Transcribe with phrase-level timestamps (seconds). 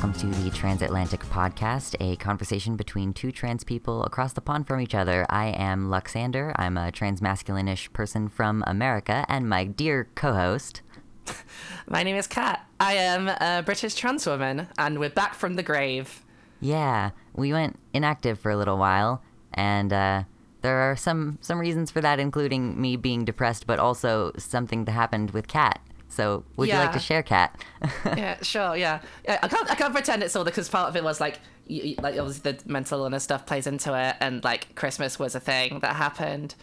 [0.00, 4.80] Welcome to the Transatlantic Podcast, a conversation between two trans people across the pond from
[4.80, 5.26] each other.
[5.28, 6.54] I am Luxander.
[6.56, 10.80] I'm a transmasculine-ish person from America, and my dear co-host.
[11.86, 12.66] My name is Kat.
[12.80, 16.24] I am a British trans woman, and we're back from the grave.
[16.62, 19.22] Yeah, we went inactive for a little while,
[19.52, 20.22] and uh,
[20.62, 24.92] there are some some reasons for that, including me being depressed, but also something that
[24.92, 25.78] happened with Kat.
[26.10, 27.56] So, would you like to share, Kat?
[28.04, 29.00] yeah, sure, yeah.
[29.24, 29.38] yeah.
[29.42, 32.18] I can't, I can't pretend it's all because part of it was like, you- like
[32.18, 35.94] obviously the mental illness stuff plays into it, and like Christmas was a thing that
[35.96, 36.56] happened,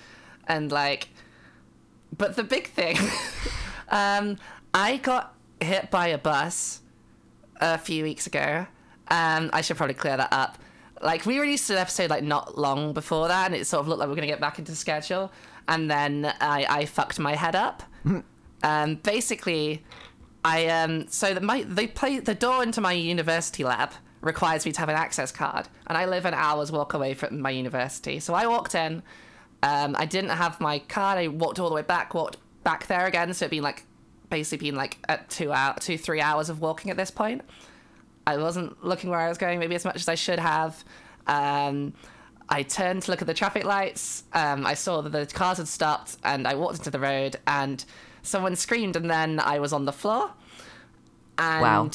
[0.47, 1.07] and like,
[2.17, 2.97] but the big thing,
[3.89, 4.37] um,
[4.73, 6.81] I got hit by a bus
[7.61, 8.67] a few weeks ago.
[9.07, 10.57] Um, I should probably clear that up.
[11.01, 13.99] Like we released an episode like not long before that, and it sort of looked
[13.99, 15.31] like we are gonna get back into schedule,
[15.69, 17.83] and then I, I fucked my head up.
[18.63, 19.83] um, basically,
[20.43, 23.91] I um so that my they play the door into my university lab
[24.21, 27.41] requires me to have an access card, and I live an hour's walk away from
[27.41, 28.19] my university.
[28.19, 29.03] So I walked in.
[29.63, 31.17] Um, I didn't have my card.
[31.17, 33.33] I walked all the way back, walked back there again.
[33.33, 33.85] So it'd been like
[34.29, 37.41] basically been like at two hour, two three hours of walking at this point.
[38.25, 40.83] I wasn't looking where I was going maybe as much as I should have.
[41.27, 41.93] Um,
[42.49, 44.23] I turned to look at the traffic lights.
[44.33, 47.83] Um, I saw that the cars had stopped, and I walked into the road, and
[48.27, 50.31] someone screamed, and then I was on the floor.
[51.37, 51.89] And Wow.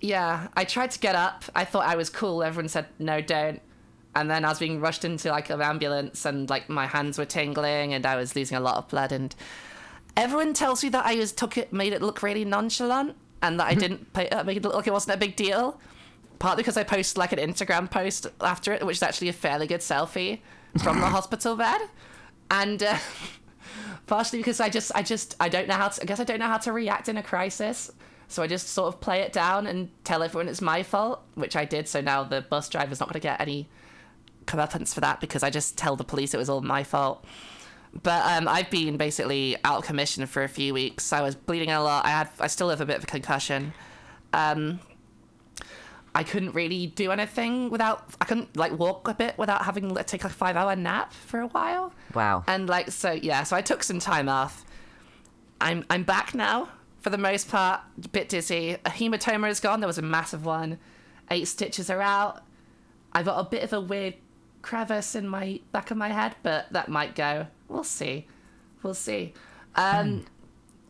[0.00, 1.44] yeah, I tried to get up.
[1.54, 2.42] I thought I was cool.
[2.42, 3.60] Everyone said no, don't.
[4.14, 7.24] And then I was being rushed into like an ambulance, and like my hands were
[7.24, 9.12] tingling, and I was losing a lot of blood.
[9.12, 9.34] And
[10.16, 13.66] everyone tells me that I was took it, made it look really nonchalant, and that
[13.68, 15.80] I didn't pay, uh, make it look like it wasn't a big deal.
[16.40, 19.66] Partly because I posted like an Instagram post after it, which is actually a fairly
[19.66, 20.40] good selfie
[20.82, 21.82] from the hospital bed,
[22.50, 22.96] and uh,
[24.06, 26.02] partially because I just, I just, I don't know how to.
[26.02, 27.90] I guess I don't know how to react in a crisis.
[28.28, 31.56] So I just sort of play it down and tell everyone it's my fault, which
[31.56, 31.88] I did.
[31.88, 33.68] So now the bus driver's not going to get any
[34.46, 37.24] comeuppance for that because I just tell the police it was all my fault.
[38.02, 41.12] But um, I've been basically out of commission for a few weeks.
[41.12, 42.04] I was bleeding a lot.
[42.04, 43.72] I had, I still have a bit of a concussion.
[44.32, 44.78] Um,
[46.14, 48.14] I couldn't really do anything without.
[48.20, 51.40] I couldn't like walk a bit without having to take a five hour nap for
[51.40, 51.92] a while.
[52.14, 52.44] Wow.
[52.46, 53.44] And like so, yeah.
[53.44, 54.64] So I took some time off.
[55.60, 56.68] I'm I'm back now
[57.00, 57.80] for the most part.
[58.04, 58.72] A bit dizzy.
[58.84, 59.80] A hematoma is gone.
[59.80, 60.78] There was a massive one.
[61.30, 62.42] Eight stitches are out.
[63.12, 64.14] I've got a bit of a weird
[64.62, 67.46] crevice in my back of my head, but that might go.
[67.68, 68.26] We'll see.
[68.82, 69.32] We'll see.
[69.76, 70.26] Um,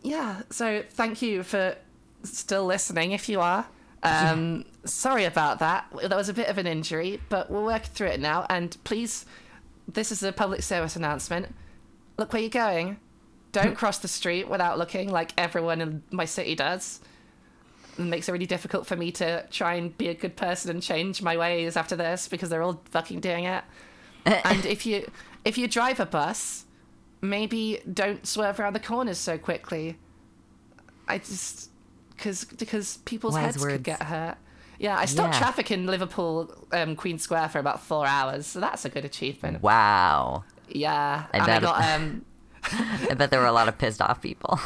[0.02, 0.42] yeah.
[0.50, 1.76] So thank you for
[2.22, 3.66] still listening if you are.
[4.02, 5.86] Um, Sorry about that.
[6.02, 8.46] That was a bit of an injury, but we'll work through it now.
[8.48, 9.26] And please,
[9.86, 11.54] this is a public service announcement.
[12.18, 12.98] Look where you're going.
[13.52, 17.00] Don't cross the street without looking like everyone in my city does.
[17.98, 20.82] It makes it really difficult for me to try and be a good person and
[20.82, 23.64] change my ways after this because they're all fucking doing it.
[24.24, 25.10] and if you
[25.44, 26.64] if you drive a bus,
[27.20, 29.98] maybe don't swerve around the corners so quickly.
[31.08, 31.70] I just
[32.16, 33.72] because because people's Wise heads words.
[33.74, 34.36] could get hurt.
[34.80, 35.40] Yeah, I stopped Yeah.
[35.40, 39.62] traffic in Liverpool um, Queen Square for about four hours, so that's a good achievement.
[39.62, 40.44] Wow.
[40.68, 42.24] Yeah, I and bet I got um,
[43.10, 44.58] I bet there were a lot of pissed off people.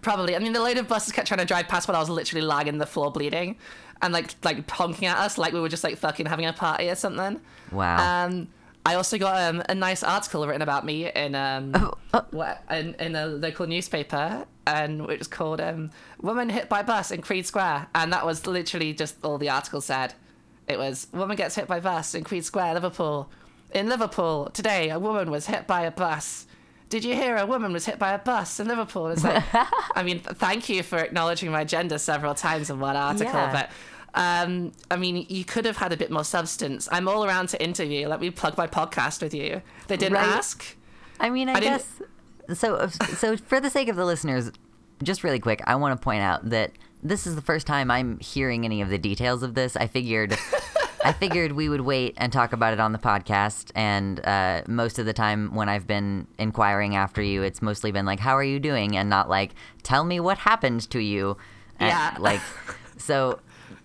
[0.00, 0.36] Probably.
[0.36, 2.46] I mean, the load of buses kept trying to drive past while I was literally
[2.46, 3.56] lying in the floor bleeding,
[4.00, 6.88] and like like honking at us like we were just like fucking having a party
[6.88, 7.40] or something.
[7.72, 8.26] Wow.
[8.26, 8.46] Um,
[8.86, 12.24] I also got um, a nice article written about me in um oh.
[12.30, 15.90] what, in, in a local newspaper, and which was called um,
[16.20, 19.80] "Woman Hit by Bus in Queen Square," and that was literally just all the article
[19.80, 20.14] said.
[20.68, 23.30] It was "Woman gets hit by bus in Queen Square, Liverpool."
[23.72, 26.46] In Liverpool today, a woman was hit by a bus.
[26.90, 29.08] Did you hear a woman was hit by a bus in Liverpool?
[29.08, 29.42] It's like,
[29.96, 33.50] I mean, thank you for acknowledging my gender several times in one article, Yeah.
[33.50, 33.70] but
[34.14, 36.86] um, I mean, you could have had a bit more substance.
[36.92, 38.06] I'm all around to interview.
[38.08, 39.62] Let me plug my podcast with you.
[39.88, 40.26] They didn't Right.
[40.26, 40.76] ask.
[41.18, 41.86] I mean, I, I guess
[42.54, 42.86] so.
[43.16, 44.50] So, for the sake of the listeners,
[45.02, 46.72] just really quick, I want to point out that
[47.02, 49.76] this is the first time I'm hearing any of the details of this.
[49.76, 50.36] I figured,
[51.04, 53.72] I figured we would wait and talk about it on the podcast.
[53.74, 58.06] And uh, most of the time, when I've been inquiring after you, it's mostly been
[58.06, 61.36] like, "How are you doing?" and not like, "Tell me what happened to you."
[61.78, 62.16] And, Yeah.
[62.20, 62.40] Like,
[62.96, 63.40] so.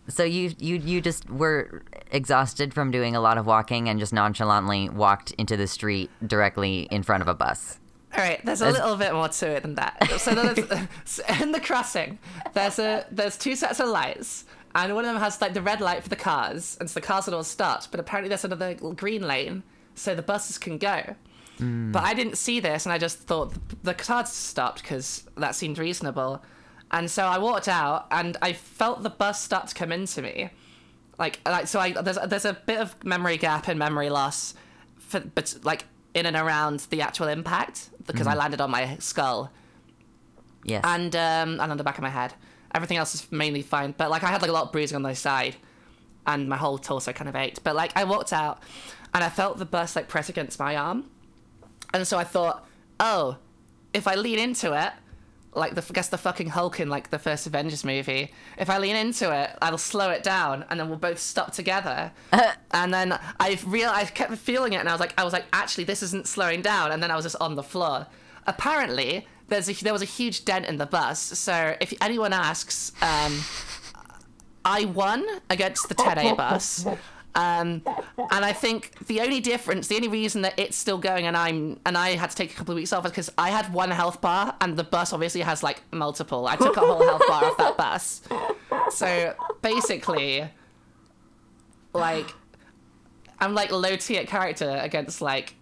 [0.09, 4.13] So you you you just were exhausted from doing a lot of walking and just
[4.13, 7.77] nonchalantly walked into the street directly in front of a bus.
[8.17, 10.01] All right, there's a little bit more to it than that.
[11.05, 12.17] So in the crossing,
[12.53, 15.81] there's a there's two sets of lights, and one of them has like the red
[15.81, 17.91] light for the cars, and so the cars are all stopped.
[17.91, 19.61] But apparently there's another green lane,
[19.93, 21.15] so the buses can go.
[21.59, 21.91] Hmm.
[21.91, 23.53] But I didn't see this, and I just thought
[23.83, 26.43] the cars stopped because that seemed reasonable.
[26.89, 30.49] And so I walked out, and I felt the bus start to come into me,
[31.19, 31.79] like like so.
[31.79, 34.55] I there's there's a bit of memory gap and memory loss,
[34.97, 35.85] for, but like
[36.17, 39.51] in and around the actual impact because I landed on my skull
[40.63, 40.81] Yes.
[40.83, 42.33] and um, and on the back of my head.
[42.75, 45.01] Everything else is mainly fine, but like I had like a lot of bruising on
[45.01, 45.55] my side,
[46.25, 47.63] and my whole torso kind of ached.
[47.63, 48.61] But like I walked out,
[49.13, 51.05] and I felt the bus like press against my arm,
[51.93, 52.67] and so I thought,
[52.99, 53.37] oh,
[53.93, 54.91] if I lean into it,
[55.53, 58.77] like the I guess the fucking Hulk in like the first Avengers movie, if I
[58.77, 62.11] lean into it, I'll slow it down, and then we'll both stop together.
[62.71, 65.45] and then I real I kept feeling it, and I was like, I was like,
[65.53, 68.07] actually, this isn't slowing down, and then I was just on the floor.
[68.45, 71.19] Apparently, there's a, there was a huge dent in the bus.
[71.19, 73.41] So if anyone asks, um,
[74.65, 76.85] I won against the 10A bus.
[77.37, 77.83] Um,
[78.31, 81.79] and I think the only difference, the only reason that it's still going and I'm
[81.85, 83.91] and I had to take a couple of weeks off is because I had one
[83.91, 86.47] health bar and the bus obviously has like multiple.
[86.47, 88.21] I took a whole health bar off that bus.
[88.89, 90.49] So basically,
[91.93, 92.33] like,
[93.39, 95.53] I'm like low tier character against like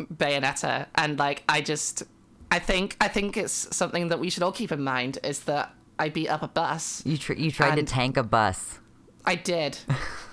[0.00, 2.02] Bayonetta, and like I just,
[2.50, 5.72] I think I think it's something that we should all keep in mind is that
[5.98, 7.02] I beat up a bus.
[7.06, 8.80] you tr- you tried and- to tank a bus.
[9.26, 9.78] I did,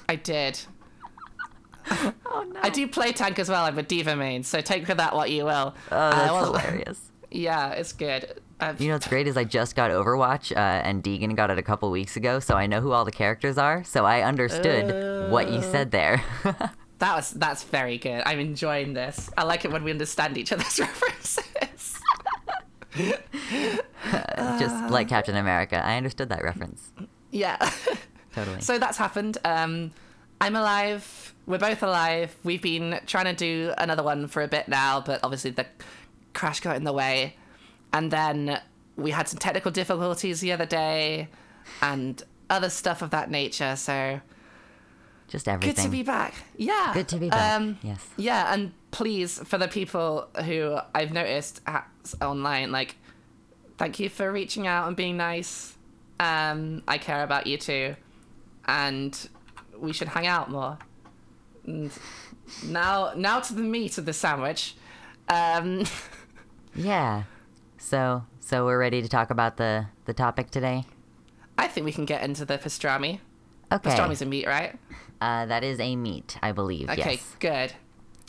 [0.10, 0.60] I did.
[1.90, 2.60] Oh no.
[2.62, 3.66] I do play tank as well.
[3.66, 5.76] I'm a D.Va main, so take for that what you will.
[5.92, 7.12] Oh, that's Uh, well, hilarious.
[7.30, 8.40] Yeah, it's good.
[8.60, 11.58] I've, You know what's great is I just got Overwatch, uh, and Deegan got it
[11.58, 13.84] a couple weeks ago, so I know who all the characters are.
[13.84, 16.24] So I understood what you said there.
[16.44, 18.22] that was that's very good.
[18.26, 19.30] I'm enjoying this.
[19.38, 22.00] I like it when we understand each other's references.
[24.60, 26.92] just like Captain America, I understood that reference
[27.32, 27.72] yeah.
[28.34, 28.62] Totally.
[28.62, 29.38] So that's happened.
[29.44, 29.92] Um,
[30.40, 31.34] I'm alive.
[31.46, 32.36] We're both alive.
[32.44, 35.66] We've been trying to do another one for a bit now, but obviously the
[36.34, 37.36] crash got in the way.
[37.94, 38.60] And then
[38.96, 41.28] we had some technical difficulties the other day
[41.82, 43.76] and other stuff of that nature.
[43.76, 44.22] So
[45.28, 45.76] just everything.
[45.76, 46.34] good to be back.
[46.58, 46.92] Yeah.
[46.94, 47.60] Good to be back.
[47.60, 48.06] Um, yes.
[48.18, 51.88] Yeah, and please, for the people who I've noticed at,
[52.22, 52.98] online, like,
[53.78, 55.78] thank you for reaching out and being nice.
[56.20, 57.96] Um, I care about you too,
[58.66, 59.30] and
[59.78, 60.78] we should hang out more.
[61.66, 61.92] And
[62.66, 64.76] now, now to the meat of the sandwich.
[65.30, 65.84] Um,
[66.76, 67.24] Yeah.
[67.78, 70.86] So so we're ready to talk about the the topic today.
[71.58, 73.20] I think we can get into the pastrami.
[73.72, 73.90] Okay.
[73.90, 74.80] Pastrami's a meat, right?
[75.20, 76.90] Uh, that is a meat, I believe.
[76.90, 77.36] Okay, Yes.
[77.40, 77.74] good.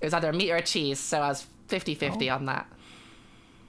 [0.00, 2.34] It was either a meat or a cheese, so I was 50 50 Oh.
[2.34, 2.67] on that.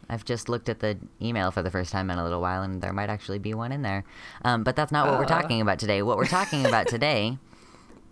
[0.10, 2.82] I've just looked at the email for the first time in a little while, and
[2.82, 4.04] there might actually be one in there.
[4.44, 5.28] Um, but that's not what we're Uh.
[5.42, 6.02] talking about today.
[6.02, 7.38] What we're talking about today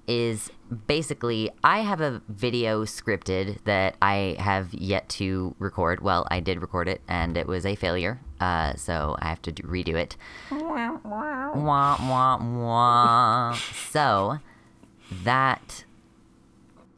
[0.08, 0.52] is
[0.88, 6.02] basically I have a video scripted that I have yet to record.
[6.02, 8.20] Well, I did record it, and it was a failure.
[8.40, 10.18] Uh, so I have to do, redo it.
[10.50, 13.54] Wah, wah, wah.
[13.90, 14.40] So
[15.24, 15.86] that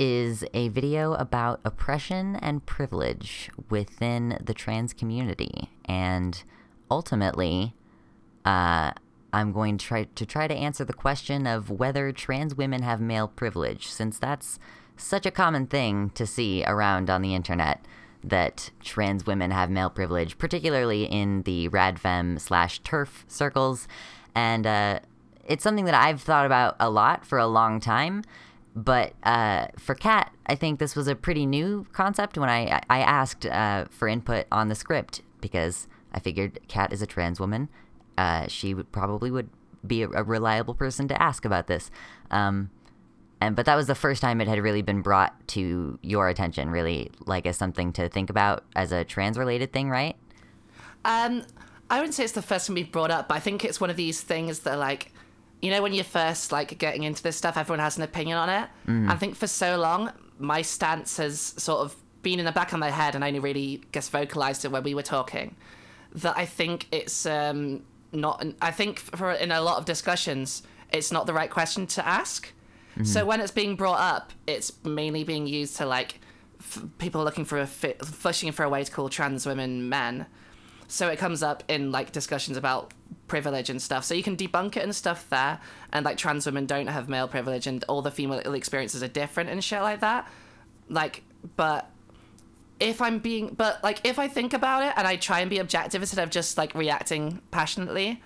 [0.06, 5.70] is a video about oppression and privilege within the trans community.
[5.86, 6.44] And
[6.92, 7.74] ultimately,
[8.44, 8.92] uh,
[9.32, 13.00] I'm going to try to try to answer the question of whether trans women have
[13.00, 14.60] male privilege, since that's
[14.98, 17.86] such a common thing to see around on the internet
[18.26, 23.88] that trans women have male privilege, particularly in the radfem slash turf circles,
[24.36, 25.00] and uh,
[25.48, 28.26] it's something that I've thought about a lot for a long time.
[28.76, 33.00] But uh, for Kat, I think this was a pretty new concept when I I
[33.00, 37.70] asked uh, for input on the script because I figured Kat is a trans woman.
[38.18, 39.50] Uh, she would probably would
[39.86, 41.92] be a, a reliable person to ask about this.
[42.32, 42.72] Um,
[43.42, 46.70] and but that was the first time it had really been brought to your attention,
[46.70, 50.16] really, like as something to think about as a trans related thing, right?
[51.06, 51.44] Um,
[51.90, 53.90] I wouldn't say it's the first one we brought up, but I think it's one
[53.90, 55.12] of these things that like,
[55.64, 58.50] you know, when you're first like getting into this stuff, everyone has an opinion on
[58.50, 58.68] it.
[59.10, 62.80] I think for so long, my stance has sort of been in the back of
[62.80, 65.56] my head, and I only really guess vocalized it when we were talking.
[66.16, 68.46] That I think it's um, not.
[68.62, 72.52] I think for in a lot of discussions, it's not the right question to ask.
[73.06, 76.20] So when it's being brought up, it's mainly being used to like
[76.60, 80.26] f- people looking for a fi- fishing for a way to call trans women men.
[80.88, 82.94] So it comes up in like discussions about
[83.34, 84.04] privilege and stuff.
[84.04, 85.60] So you can debunk it and stuff there,
[85.92, 89.50] and like trans women don't have male privilege, and all the female experiences are different
[89.50, 90.28] and shit like that.
[90.88, 91.24] Like,
[91.56, 91.90] but
[92.80, 95.58] if I'm being, but like if I think about it and I try and be
[95.58, 98.22] objective instead of just like reacting passionately,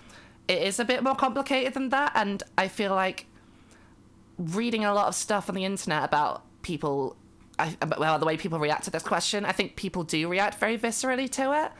[0.46, 2.12] it is a bit more complicated than that.
[2.14, 3.24] And I feel like
[4.36, 7.16] reading a lot of stuff on the internet about people,
[7.58, 10.76] I, well, the way people react to this question, I think people do react very
[10.76, 11.72] viscerally to it,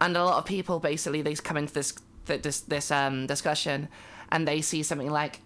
[0.00, 1.92] and a lot of people basically they come into this
[2.30, 3.88] th- this this um discussion,
[4.30, 5.40] and they see something like,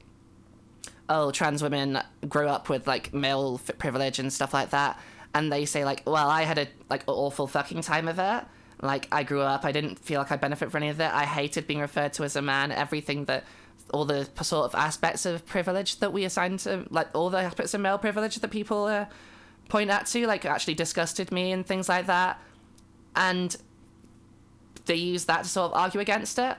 [1.09, 5.01] oh, trans women grow up with like male privilege and stuff like that,
[5.35, 8.45] and they say like, well, I had a like awful fucking time of it.
[8.83, 11.13] Like I grew up, I didn't feel like I benefit from any of it.
[11.13, 12.71] I hated being referred to as a man.
[12.71, 13.45] Everything that
[13.93, 17.75] all the sort of aspects of privilege that we assign to like all the aspects
[17.75, 19.07] of male privilege that people uh,
[19.69, 22.41] point at to like actually disgusted me and things like that
[23.17, 23.57] and
[24.87, 26.57] they use that to sort of argue against it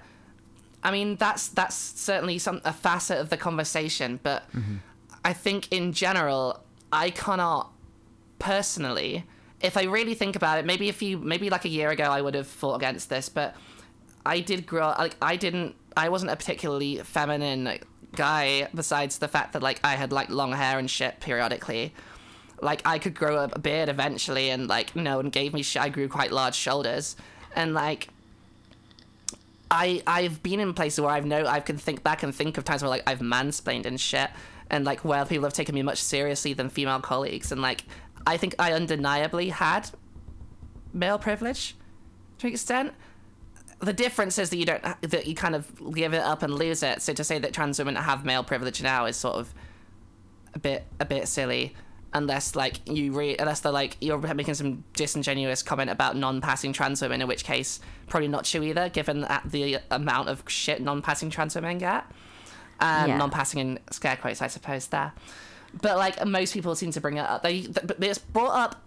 [0.86, 4.76] i mean that's that's certainly some a facet of the conversation but mm-hmm.
[5.26, 6.62] i think in general
[6.94, 7.72] i cannot
[8.40, 9.26] personally
[9.62, 12.22] if i really think about it maybe a few maybe like a year ago i
[12.22, 13.56] would have fought against this but
[14.26, 17.80] I did grow like I didn't I wasn't a particularly feminine
[18.16, 21.94] guy besides the fact that like I had like long hair and shit periodically.
[22.62, 25.82] Like I could grow a beard eventually and like no one gave me shit.
[25.82, 27.16] I grew quite large shoulders
[27.56, 28.10] and like
[29.72, 32.64] I I've been in places where I've know I can think back and think of
[32.64, 34.30] times where like I've mansplained and shit
[34.70, 37.86] and like where people have taken me much seriously than female colleagues and like
[38.28, 39.90] I think I undeniably had
[40.94, 41.76] male privilege
[42.40, 42.94] to an extent
[43.80, 46.84] the difference is that you don't that you kind of give it up and lose
[46.84, 47.02] it.
[47.02, 49.54] So to say that trans women have male privilege now is sort of
[50.54, 51.76] a bit a bit silly,
[52.16, 57.02] unless like you re unless they're like you're making some disingenuous comment about non-passing trans
[57.02, 61.30] women, in which case probably not true either, given that the amount of shit non-passing
[61.30, 62.06] trans women get.
[62.80, 63.18] Um, Yeah.
[63.18, 65.14] Non-passing in scare quotes, I suppose there.
[65.82, 67.44] But like most people seem to bring it up.
[67.44, 68.82] They but it's brought up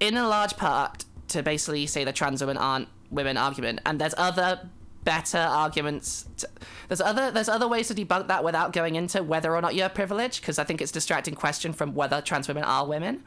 [0.00, 4.14] in a large part to basically say the trans women aren't women argument and there's
[4.16, 4.68] other
[5.04, 6.48] better arguments to,
[6.88, 9.88] there's other there's other ways to debunk that without going into whether or not you're
[9.88, 13.22] privileged, because i think it's distracting question from whether trans women are women.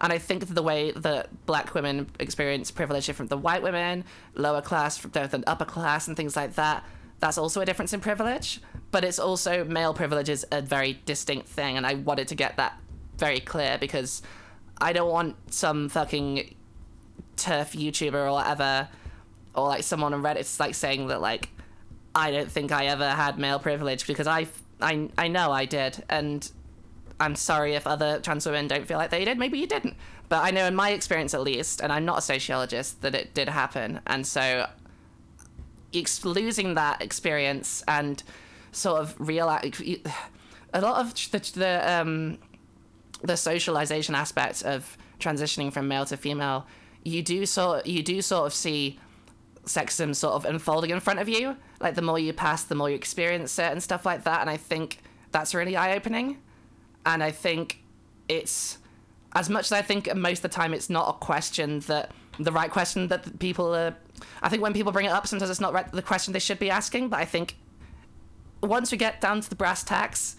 [0.00, 4.04] And i think the way that black women experience privilege different than white women
[4.34, 6.84] lower class than upper class and things like that
[7.20, 8.60] that's also a difference in privilege.
[8.90, 12.56] But it's also male privilege is a very distinct thing and i wanted to get
[12.56, 12.78] that
[13.18, 14.20] very clear because
[14.80, 16.54] i don't want some fucking
[17.36, 18.88] turf YouTuber or whatever,
[19.54, 21.48] or like someone on Reddit's like saying that like
[22.14, 24.46] I don't think I ever had male privilege because I
[24.80, 26.48] I I know I did, and
[27.18, 29.38] I'm sorry if other trans women don't feel like they did.
[29.38, 29.96] Maybe you didn't,
[30.28, 33.34] but I know in my experience at least, and I'm not a sociologist, that it
[33.34, 34.68] did happen, and so
[35.94, 38.22] ex- losing that experience and
[38.72, 39.80] sort of realize
[40.72, 42.38] a lot of the the um
[43.22, 46.66] the socialization aspect of transitioning from male to female
[47.04, 48.98] you do sort you do sort of see
[49.66, 51.56] sexism sort of unfolding in front of you.
[51.80, 54.40] Like the more you pass, the more you experience it and stuff like that.
[54.40, 54.98] And I think
[55.32, 56.38] that's really eye opening.
[57.06, 57.80] And I think
[58.28, 58.78] it's
[59.34, 62.52] as much as I think most of the time it's not a question that the
[62.52, 63.94] right question that people are.
[64.42, 66.58] I think when people bring it up, sometimes it's not right, the question they should
[66.58, 67.08] be asking.
[67.08, 67.56] But I think
[68.62, 70.36] once we get down to the brass tacks,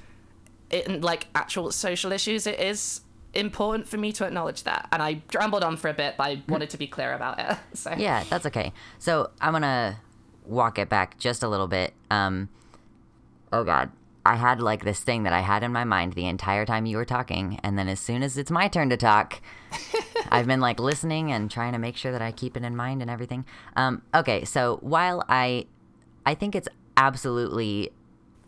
[0.70, 3.01] it like actual social issues, it is
[3.36, 4.88] important for me to acknowledge that.
[4.92, 7.58] And I rambled on for a bit, but I wanted to be clear about it.
[7.74, 8.72] So Yeah, that's okay.
[9.00, 10.00] So I'm gonna
[10.46, 11.94] walk it back just a little bit.
[12.10, 12.50] Um,
[13.51, 13.92] oh God,
[14.25, 16.98] I had like this thing that I had in my mind the entire time you
[16.98, 19.42] were talking, and then as soon as it's my turn to talk,
[20.30, 23.01] I've been like listening and trying to make sure that I keep it in mind
[23.01, 23.46] and everything.
[23.75, 25.68] Um, okay, so while I,
[26.25, 27.92] I think it's absolutely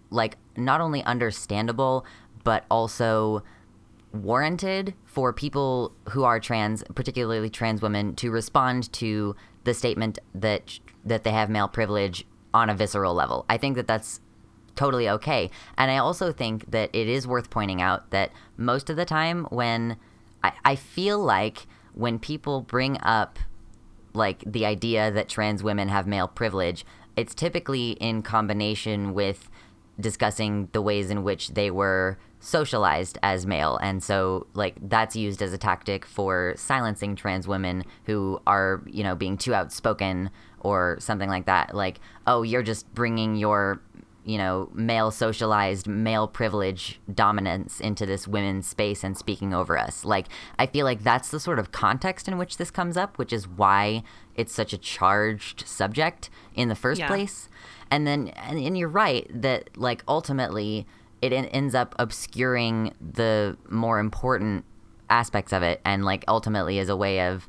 [0.10, 2.06] like not only understandable
[2.48, 3.44] but also
[4.14, 10.80] warranted for people who are trans, particularly trans women, to respond to the statement that
[11.06, 13.46] that they have male privilege on a visceral level.
[13.50, 14.20] I think that that's
[14.76, 15.50] totally okay.
[15.78, 19.46] And I also think that it is worth pointing out that most of the time
[19.46, 19.98] when
[20.44, 23.40] I, I feel like when people bring up
[24.14, 26.86] like the idea that trans women have male privilege,
[27.16, 29.50] it's typically in combination with
[30.00, 33.78] discussing the ways in which they were socialized as male.
[33.82, 39.04] And so like that's used as a tactic for silencing trans women who are you
[39.04, 41.74] know being too outspoken or something like that.
[41.74, 43.82] Like oh you're just bringing your
[44.24, 50.06] you know male socialized male privilege dominance into this women's space and speaking over us.
[50.06, 50.28] Like
[50.60, 53.48] i feel like that's the sort of context in which this comes up which is
[53.48, 54.04] why
[54.36, 57.08] it's such a charged subject in the first Yeah.
[57.08, 57.50] place
[57.92, 60.86] and then and, and you're right that like ultimately
[61.22, 64.64] it en- ends up obscuring the more important
[65.10, 67.48] aspects of it and like ultimately is a way of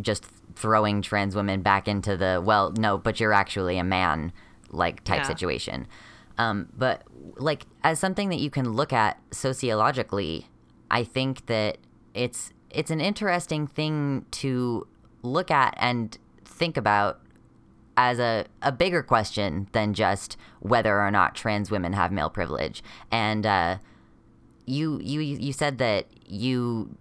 [0.00, 4.32] just throwing trans women back into the well no but you're actually a man
[4.70, 5.26] like type Yeah.
[5.26, 5.86] situation
[6.38, 7.02] um, but
[7.36, 10.46] like as something that you can look at sociologically
[10.90, 11.78] i think that
[12.12, 14.86] it's it's an interesting thing to
[15.22, 17.20] look at and think about
[17.96, 22.82] as a, a bigger question than just whether or not trans women have male privilege.
[23.10, 23.78] And uh,
[24.66, 26.96] you you you said that you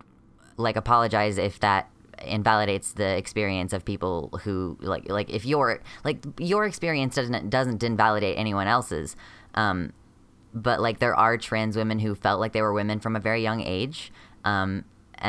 [0.58, 1.90] like apologize if that
[2.26, 7.84] invalidates the experience of people who like like if your like your experience doesn't doesn't
[7.84, 9.16] invalidate anyone else's.
[9.56, 9.94] Um,
[10.54, 13.42] but like there are trans women who felt like they were women from a very
[13.42, 14.12] young age,
[14.46, 14.86] um,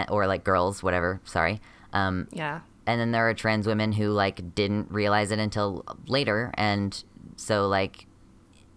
[0.09, 1.21] or like girls, whatever.
[1.25, 1.61] Sorry.
[1.93, 2.61] Um, Yeah.
[2.87, 7.05] And then there are trans women who like didn't realize it until later and
[7.37, 8.07] so like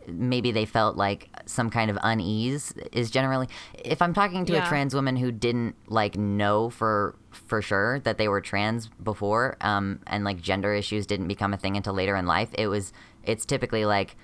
[0.09, 3.47] maybe they felt like some kind of unease is generally
[3.83, 4.65] if i'm talking to Yeah.
[4.65, 9.57] a trans woman who didn't like know for for sure that they were trans before
[9.61, 12.93] um and like gender issues didn't become a thing until later in life it was
[13.23, 14.15] it's typically like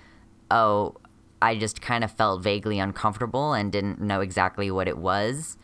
[0.51, 0.95] oh
[1.41, 5.57] i just kind of felt vaguely uncomfortable and didn't know exactly what it was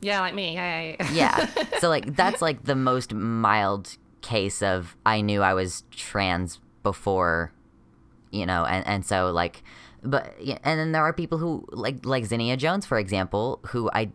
[0.00, 0.54] Yeah, like me.
[0.54, 1.46] Yeah, yeah.
[1.78, 7.52] So like that's like the most mild case of I knew I was trans before,
[8.30, 9.62] you know, and and so like,
[10.02, 14.10] but and then there are people who like like Zinnia Jones for example, who I.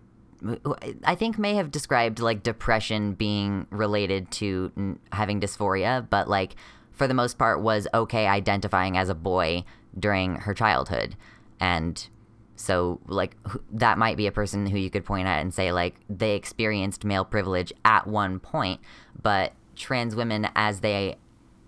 [1.06, 6.56] I think may have described like depression being related to n- having dysphoria, but like
[6.92, 9.64] for the most part was okay identifying as a boy
[9.98, 11.16] during her childhood,
[11.60, 12.08] and
[12.56, 13.36] so, like,
[13.72, 17.04] that might be a person who you could point at and say, like, they experienced
[17.04, 18.80] male privilege at one point,
[19.22, 21.18] but trans women, as they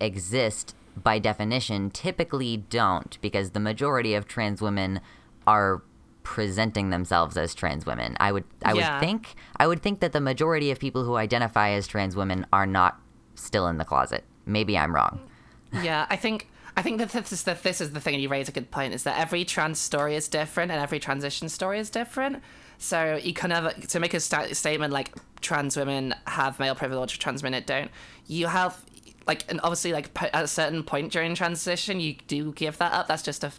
[0.00, 5.00] exist by definition, typically don't, because the majority of trans women
[5.46, 5.82] are
[6.22, 8.16] presenting themselves as trans women.
[8.20, 8.92] I would, I Yeah.
[8.94, 12.46] would think, I would think that the majority of people who identify as trans women
[12.52, 13.00] are not
[13.34, 14.24] still in the closet.
[14.44, 15.20] Maybe I'm wrong.
[15.82, 18.28] yeah, I think I think that this is the this is the thing, and you
[18.28, 21.80] raise a good point, is that every trans story is different and every transition story
[21.80, 22.40] is different.
[22.78, 27.18] So you can never to make a sta- statement like trans women have male privilege,
[27.18, 27.90] trans women don't.
[28.28, 28.80] You have
[29.26, 33.08] like, and obviously like at a certain point during transition, you do give that up.
[33.08, 33.50] That's just a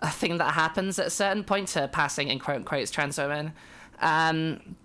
[0.00, 3.54] a thing that happens at a certain point to passing in quote unquote trans women.
[3.98, 4.76] Um,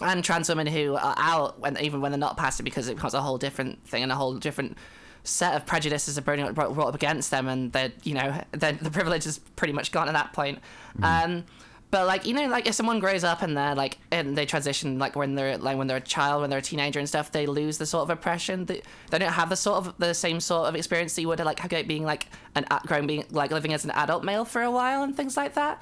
[0.00, 3.14] and trans women who are out when even when they're not passing because it becomes
[3.14, 4.78] a whole different thing and a whole different
[5.26, 9.26] set of prejudices are brought, up against them and they're you know then the privilege
[9.26, 10.58] is pretty much gone at that point.
[11.02, 11.44] Um
[11.90, 14.98] but like you know like if someone grows up and they're like and they transition
[14.98, 17.46] like when they're like when they're a child when they're a teenager and stuff they
[17.46, 20.68] lose the sort of oppression that they don't have the sort of the same sort
[20.68, 23.84] of experience that you would like have being like an grown being like living as
[23.84, 25.80] an adult male for a while and things like that.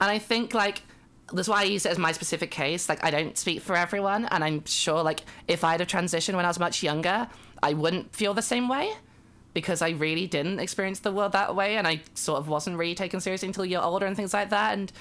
[0.00, 0.82] And i think like
[1.32, 2.88] that's why I use it as my specific case.
[2.88, 6.44] Like, I don't speak for everyone, and I'm sure, like, if I'd have transitioned when
[6.44, 7.28] I was much younger,
[7.64, 8.92] I wouldn't feel the same way
[9.54, 12.94] because I really didn't experience the world that way, and I sort of wasn't really
[12.94, 14.76] taken seriously until you're older and things like that.
[14.76, 14.92] And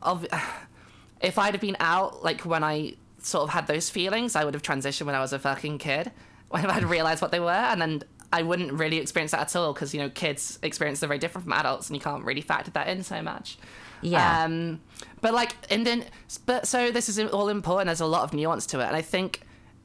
[0.00, 0.24] of,
[1.20, 4.54] if I'd have been out, like, when I sort of had those feelings, I would
[4.54, 6.12] have transitioned when I was a fucking kid,
[6.50, 9.72] when I'd realized what they were, and then I wouldn't really experience that at all
[9.72, 12.70] because, you know, kids experience are very different from adults, and you can't really factor
[12.72, 13.58] that in so much.
[14.02, 14.44] Yeah.
[14.44, 14.80] Um,
[15.20, 16.04] but like, and then,
[16.46, 17.86] but so this is all important.
[17.86, 19.40] There's a lot of nuance to it, and I think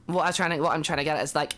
[0.06, 1.54] what I'm trying to what I'm trying to get at is like,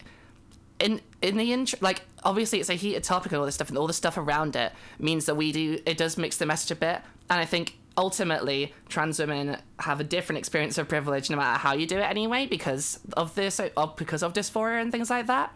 [0.81, 3.77] in in the intro, like obviously it's a heated topic and all this stuff, and
[3.77, 6.75] all the stuff around it means that we do it does mix the message a
[6.75, 11.59] bit, and I think ultimately trans women have a different experience of privilege no matter
[11.59, 15.27] how you do it anyway because of this of, because of dysphoria and things like
[15.27, 15.55] that.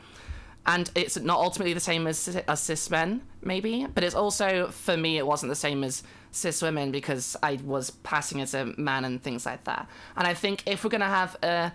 [0.67, 4.97] And it's not ultimately the same as, as cis men maybe but it's also for
[4.97, 9.05] me it wasn't the same as cis women because i was passing as a man
[9.05, 9.87] and things like that.
[10.17, 11.71] And i think if we're to have a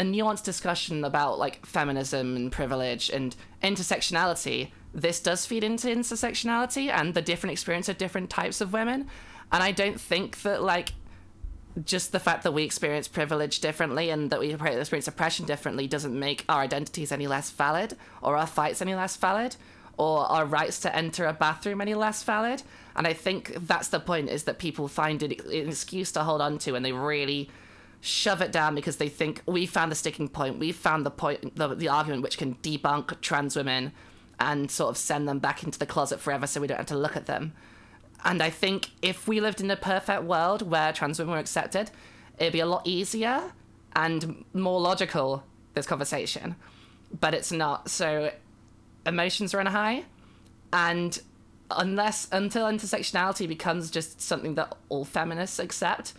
[0.00, 6.88] a nuanced discussion about like feminism and privilege and intersectionality this does feed into intersectionality
[6.88, 9.06] and the different experience of different types of women.
[9.52, 10.94] And i don't think that like
[11.84, 16.18] just the fact that we experience privilege differently and that we experience oppression differently doesn't
[16.18, 19.54] make our identities any less valid or our fights any less valid
[19.98, 22.62] or our rights to enter a bathroom any less valid.
[22.96, 26.56] And i think that's the point is that people find an excuse to hold on
[26.60, 27.50] to and they really
[28.00, 31.54] shove it down because they think we found the sticking point we found the point
[31.56, 33.92] the, the argument which can debunk trans women
[34.38, 36.96] and sort of send them back into the closet forever so we don't have to
[36.96, 37.52] look at them
[38.24, 41.90] and I think if we lived in a perfect world where trans women were accepted,
[42.38, 43.52] it'd be a lot easier
[43.96, 46.56] and more logical, this conversation.
[47.18, 47.90] But it's not.
[47.90, 48.32] So
[49.06, 50.04] emotions are on a high.
[50.72, 51.18] And
[51.70, 56.12] unless, until intersectionality becomes just something that all feminists accept,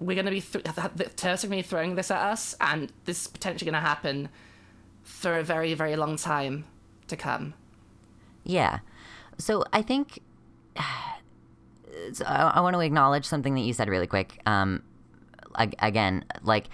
[0.00, 2.54] we're going to be th- th- totally throwing this at us.
[2.60, 4.28] And this is potentially going to happen
[5.02, 6.64] for a very, very long time
[7.08, 7.54] to come.
[8.44, 8.80] Yeah.
[9.38, 10.20] So I think
[12.12, 14.40] so I, I want to acknowledge something that you said really quick.
[14.46, 14.82] Um,
[15.56, 16.68] ag- again, like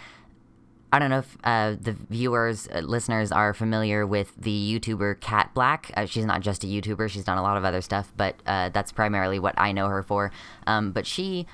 [0.92, 5.50] I don't know if uh, the viewers, uh, listeners are familiar with the YouTuber Kat
[5.52, 5.90] Blaque.
[5.96, 8.68] Uh, she's not just a YouTuber; she's done a lot of other stuff, but uh,
[8.68, 10.30] that's primarily what I know her for.
[10.68, 11.46] Um, but she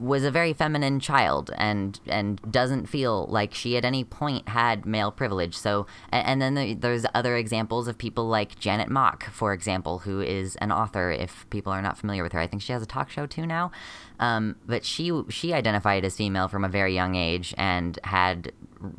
[0.00, 4.86] was a very feminine child and and doesn't feel like she at any point had
[4.86, 5.54] male privilege.
[5.54, 10.56] So and, then there's other examples of people like Janet Mock, for example, who is
[10.56, 11.10] an author.
[11.10, 13.46] If people are not familiar with her, I think she has a talk show too
[13.46, 13.72] now.
[14.18, 18.52] Um, but she she identified as female from a very young age and had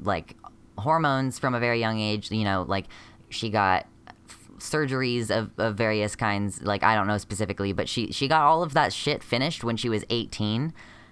[0.03, 0.35] like
[0.77, 2.29] hormones from a very young age.
[2.29, 2.85] You know, like
[3.29, 3.87] she got
[4.59, 8.61] surgeries of, of various kinds like i don't know specifically but she she got all
[8.61, 10.71] of that shit finished when she was 18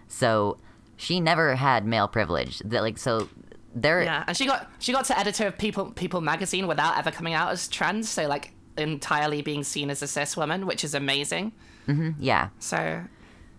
[0.10, 0.58] so
[0.98, 3.30] she never had male privilege that like so
[3.74, 7.12] there Yeah, and she got she got to editor of People People magazine without ever
[7.12, 10.94] coming out as trans, so like entirely being seen as a cis woman, which is
[10.94, 11.54] amazing.
[11.88, 13.04] Mm-hmm, yeah So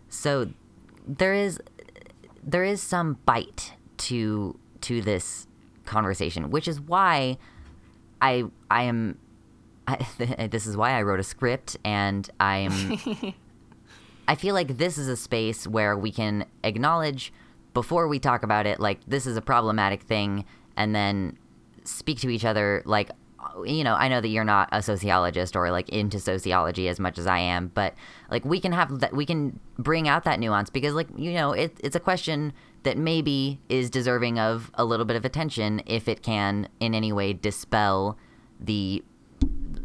[0.09, 0.51] so
[1.07, 1.59] there is
[2.43, 5.47] there is some bite to to this
[5.85, 7.37] conversation which is why
[8.23, 9.19] i i am
[9.89, 13.35] I, this is why i wrote a script and i am
[14.31, 17.33] i feel like this is a space where we can acknowledge
[17.75, 20.45] before we talk about it like this is a problematic thing
[20.77, 21.37] and then
[21.85, 23.11] speak to each other like
[23.65, 27.19] you know i know that you're not a sociologist or like into sociology as much
[27.19, 27.95] as i am but
[28.31, 31.53] like we can have that we can bring out that nuance because like you know
[31.53, 32.53] it, it's a question
[32.85, 37.13] that maybe is deserving of a little bit of attention if it can in any
[37.13, 38.17] way dispel
[38.61, 39.03] the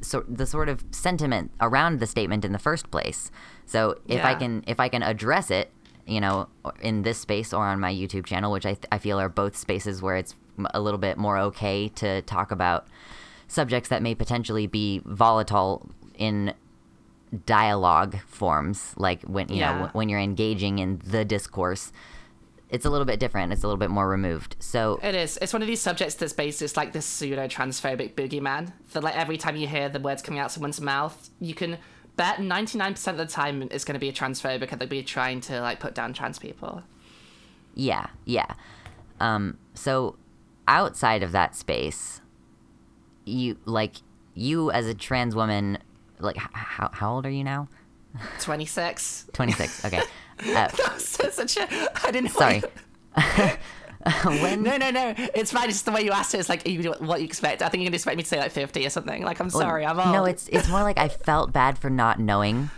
[0.02, 3.32] so, the sort of sentiment around the statement in the first place
[3.66, 5.72] so if i can if i can address it
[6.06, 6.48] you know
[6.82, 9.56] in this space or on my youtube channel which i, th- I feel are both
[9.58, 10.36] spaces where it's
[10.74, 12.88] a little bit more okay to talk about
[13.48, 16.54] subjects that may potentially be volatile in
[17.46, 19.72] dialogue forms like when you know Yeah.
[19.74, 21.92] w- when you're engaging in the discourse
[22.70, 25.38] it's a little bit different it's a little bit more removed so it is.
[25.42, 26.62] It's one of these subjects that's based.
[26.62, 28.74] It's like this pseudo transphobic boogeyman.
[28.94, 31.78] That like every time you hear the words coming out someone's mouth, you can
[32.16, 34.88] bet ninety nine percent of the time it's going to be a transphobic and they'll
[34.88, 36.84] be trying to like put down trans people.
[37.74, 38.54] Yeah, yeah.
[39.20, 40.18] Um, so
[40.68, 42.22] outside of that space,
[43.26, 43.96] you like
[44.34, 45.78] you as a trans woman,
[46.20, 47.68] like how how old are you now?
[48.40, 49.28] Twenty six.
[49.34, 49.84] Twenty six.
[49.86, 50.02] Okay.
[50.54, 52.06] Uh, Such a.
[52.06, 52.32] I didn't.
[52.32, 52.62] sorry.
[54.26, 55.14] when No, no, no.
[55.18, 55.66] It's fine.
[55.70, 56.40] It's just the way you asked it.
[56.40, 57.62] It's like you, what you expect.
[57.62, 59.24] I think you're gonna expect me to say like fifty or something.
[59.24, 60.14] Like I'm sorry, I'm old.
[60.14, 62.70] No, it's it's more like I felt bad for not knowing.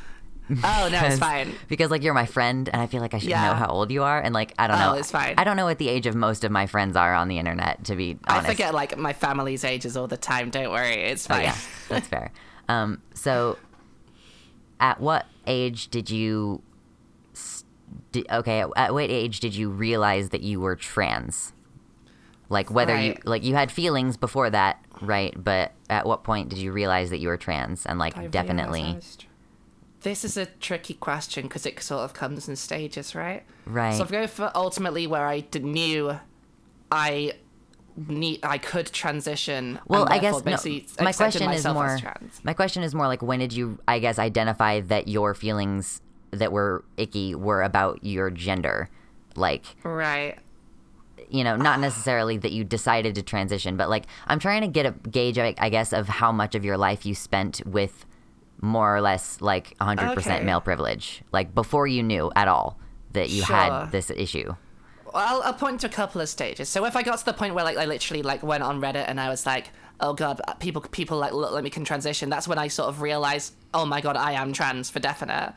[0.49, 1.53] Oh no, it's fine.
[1.67, 3.47] Because like you're my friend, and I feel like I should Yeah.
[3.49, 4.93] know how old you are, and like I don't Oh, know.
[4.93, 5.35] it's fine.
[5.37, 7.83] I don't know what the age of most of my friends are on the internet.
[7.85, 10.49] To be honest, I forget like my family's ages all the time.
[10.49, 11.41] Don't worry, it's fine.
[11.41, 11.57] Oh, yeah,
[11.89, 12.31] that's fair.
[12.69, 13.57] Um, so,
[14.79, 16.61] at what age did you?
[18.31, 21.53] Okay, at, at what age did you realize that you were trans?
[22.49, 25.33] Like whether you like you had feelings before that, right?
[25.41, 27.85] But at what point did you realize that you were trans?
[27.85, 29.25] And like I definitely, realised I was tr-
[30.01, 33.43] This is a tricky question because it sort of comes in stages, right?
[33.65, 33.95] right?
[33.95, 36.17] So I'll go for ultimately where I knew
[36.89, 37.33] I
[37.97, 39.79] need I could transition.
[39.87, 41.99] well, I guess no, my question is more.
[42.43, 46.01] My question is more like when did you, I guess, identify that your feelings
[46.37, 48.89] that were icky were about your gender,
[49.35, 50.37] like Right.
[51.29, 54.85] you know, not necessarily that you decided to transition, but like I'm trying to get
[54.85, 58.05] a gauge, I, I guess, of how much of your life you spent with
[58.61, 60.43] more or less like 100% Okay.
[60.43, 62.79] male privilege, like before you knew at all
[63.11, 63.55] that you Sure.
[63.55, 64.55] had this issue.
[65.05, 66.67] Well, I'll, I'll point to a couple of stages.
[66.69, 69.05] So if I got to the point where like I literally like went on Reddit
[69.07, 69.69] and I was like,
[69.99, 72.29] oh god, uh, people people like look, let me can transition.
[72.29, 75.53] That's when I sort of realized, oh my god, I am trans for definite.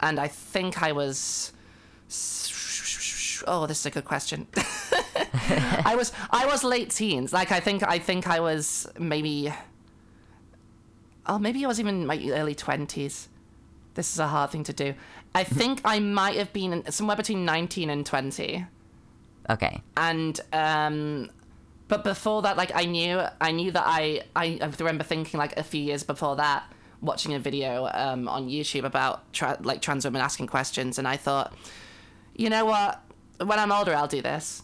[0.00, 1.52] And I think I was.
[3.46, 4.46] Oh, this is a good question.
[5.84, 7.32] I was I was late teens.
[7.32, 9.52] Like I think I think I was maybe.
[11.26, 13.28] Oh, maybe I was even in my early twenties.
[13.94, 14.94] This is a hard thing to do.
[15.34, 18.66] I think I might have been somewhere between nineteen and twenty
[19.50, 19.82] Okay.
[19.96, 21.30] and um
[21.86, 25.54] but before that like i knew i knew that i i, I remember thinking like
[25.58, 26.64] a few years before that
[27.04, 31.16] watching a video um on youtube about tra- like trans women asking questions and i
[31.16, 31.52] thought
[32.34, 33.02] you know what
[33.38, 34.62] when i'm older i'll do this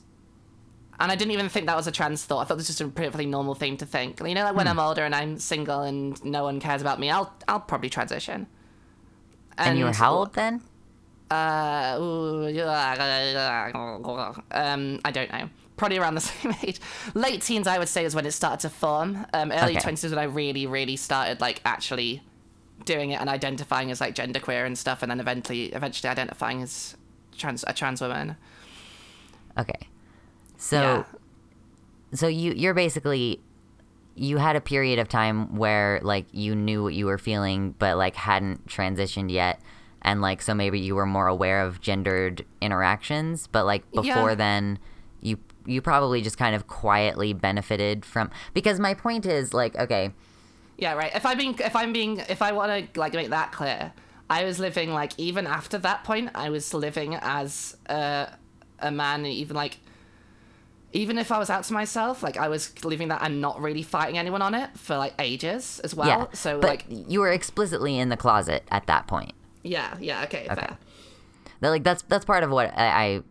[0.99, 2.81] and i didn't even think that was a trans thought i thought this was just
[2.81, 5.83] a perfectly normal thing to think you know like when i'm older and i'm single
[5.83, 8.47] and no one cares about me i'll i'll probably transition
[9.59, 10.63] And, you were how old then?
[11.31, 11.97] uh,
[14.51, 15.49] um, I don't know.
[15.77, 16.81] Probably around the same age.
[17.15, 19.27] Late teens, I would say, is when it started to form.
[19.33, 19.81] Um, early Okay.
[19.81, 22.23] twenties is when I really, really started like actually
[22.85, 26.97] doing it and identifying as like genderqueer and stuff, and then eventually, eventually identifying as
[27.37, 28.37] trans a trans woman.
[29.59, 29.89] Okay.
[30.57, 31.05] So Yeah.
[32.15, 33.41] so you you're basically
[34.15, 37.97] you had a period of time where like you knew what you were feeling but
[37.97, 39.61] like hadn't transitioned yet
[40.03, 44.35] and like so maybe you were more aware of gendered interactions but like before Yeah.
[44.35, 44.79] then
[45.23, 50.13] you you probably just kind of quietly benefited from because my point is like okay
[50.81, 51.15] Yeah, right.
[51.15, 53.93] If I'm being, if I'm being, if I want to like make that clear,
[54.29, 58.29] I was living like even after that point, I was living as a
[58.81, 59.79] a man, even like.
[60.93, 63.85] Even if I was out to myself, like I was living that and not really
[63.85, 66.09] fighting anyone on it for like ages as well.
[66.09, 70.25] yeah So but like, you were explicitly in the closet at that point yeah, yeah,
[70.25, 70.79] okay, fair.
[71.61, 73.23] that like that's that's part of what I, I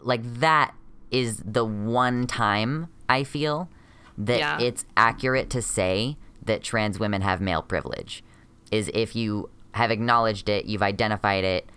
[0.00, 0.72] like that
[1.10, 3.68] is the one time I feel
[4.16, 4.58] that Yeah.
[4.60, 8.22] it's accurate to say that trans women have male privilege
[8.70, 11.68] is if you have acknowledged it, you've identified it,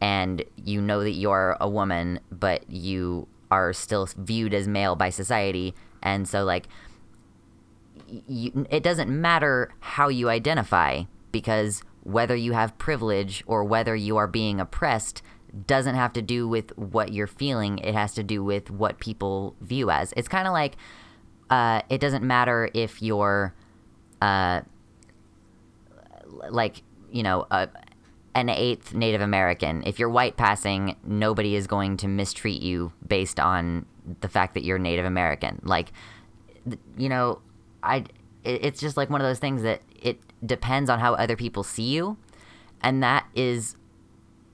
[0.00, 5.10] and you know that you're a woman, but you are still viewed as male by
[5.10, 6.66] society, and so like
[8.26, 14.16] you, it doesn't matter how you identify because whether you have privilege or whether you
[14.16, 15.22] are being oppressed
[15.66, 17.78] doesn't have to do with what you're feeling.
[17.78, 20.12] It has to do with what people view as.
[20.16, 20.76] It's kind of like
[21.50, 23.54] uh, it doesn't matter if you're
[24.20, 24.60] uh,
[26.48, 27.68] like you know a,
[28.34, 29.82] an eighth Native American.
[29.84, 33.86] If you're white passing, nobody is going to mistreat you based on
[34.20, 35.60] the fact that you're Native American.
[35.64, 35.92] Like
[36.96, 37.40] you know,
[37.82, 38.04] I
[38.44, 41.90] it's just like one of those things that it depends on how other people see
[41.90, 42.16] you,
[42.82, 43.76] and that is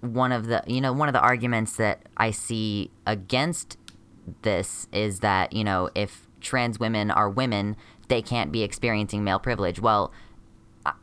[0.00, 3.76] one of the you know one of the arguments that I see against
[4.42, 7.76] this is that you know if trans women are women,
[8.08, 9.80] they can't be experiencing male privilege.
[9.80, 10.12] Well.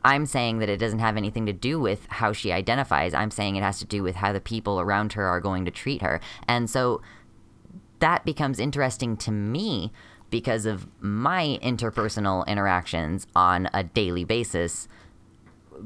[0.02, 3.12] I'm saying that it doesn't have anything to do with how she identifies.
[3.12, 5.70] I'm saying it has to do with how the people around her are going to
[5.70, 6.22] treat her.
[6.48, 7.02] And so
[7.98, 9.92] that becomes interesting to me
[10.30, 14.88] because of my interpersonal interactions on a daily basis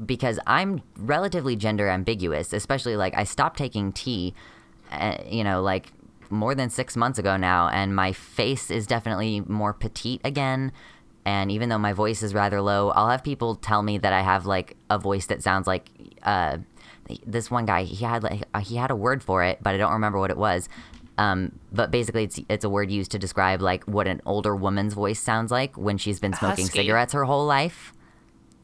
[0.05, 4.33] because I'm relatively gender ambiguous, especially like I stopped taking T,
[4.91, 5.91] uh, you know, like
[6.29, 10.71] more than six months ago now, and my face is definitely more petite again.
[11.29, 14.21] And even though my voice is rather low, I'll have people tell me that I
[14.31, 15.85] have like a voice that sounds like
[16.23, 16.57] uh,
[17.35, 17.83] this one guy.
[17.83, 20.31] He had like uh, he had a word for it, but I don't remember what
[20.31, 20.61] it was.
[21.17, 21.39] Um,
[21.79, 25.19] but basically, it's it's a word used to describe like what an older woman's voice
[25.19, 26.79] sounds like when she's been smoking Husky.
[26.79, 27.93] cigarettes her whole life.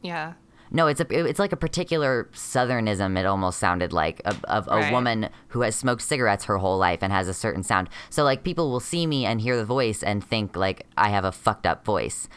[0.02, 0.32] Yeah.
[0.70, 3.16] No, it's a it's like a particular southernism.
[3.16, 4.92] It almost sounded like of, of a Right.
[4.92, 7.88] woman who has smoked cigarettes her whole life and has a certain sound.
[8.10, 11.24] So like people will see me and hear the voice and think like I have
[11.24, 12.28] a fucked up voice,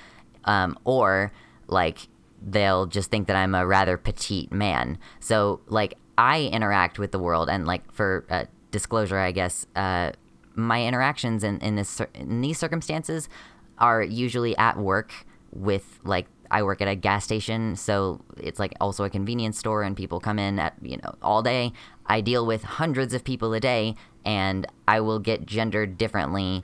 [0.45, 1.31] um, or
[1.67, 2.07] like
[2.41, 4.97] they'll just think that I'm a rather petite man.
[5.19, 10.11] So like I interact with the world and like for uh, disclosure, I guess uh,
[10.55, 13.29] my interactions in in this in these circumstances
[13.77, 15.13] are usually at work
[15.51, 19.83] with like I work at a gas station, so it's like also a convenience store,
[19.83, 21.73] and people come in at you know all day.
[22.07, 26.63] I deal with hundreds of people a day, and I will get gendered differently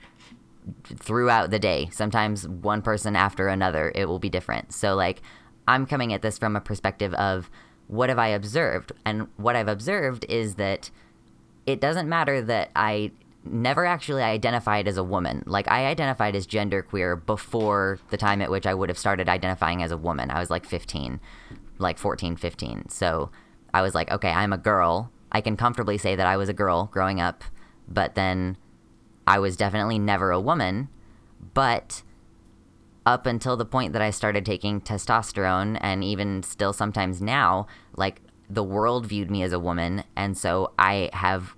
[0.84, 1.88] throughout the day.
[1.92, 4.72] Sometimes one person after another, it will be different.
[4.72, 5.22] So like
[5.68, 7.50] I'm coming at this from a perspective of
[7.88, 10.90] what have I observed, and what I've observed is that
[11.66, 13.12] it doesn't matter that I
[13.44, 15.44] never actually identified as a woman.
[15.46, 19.82] Like I identified as genderqueer before the time at which I would have started identifying
[19.82, 20.30] as a woman.
[20.30, 21.20] I was like 15,
[21.78, 22.88] like 14, 15.
[22.88, 23.30] So
[23.72, 25.12] I was like, okay, I'm a girl.
[25.30, 27.44] I can comfortably say that I was a girl growing up,
[27.88, 28.56] but then
[29.26, 30.88] I was definitely never a woman.
[31.54, 32.02] But
[33.04, 38.20] up until the point that I started taking testosterone, and even still sometimes now, like
[38.50, 41.54] the world viewed me as a woman, and so I have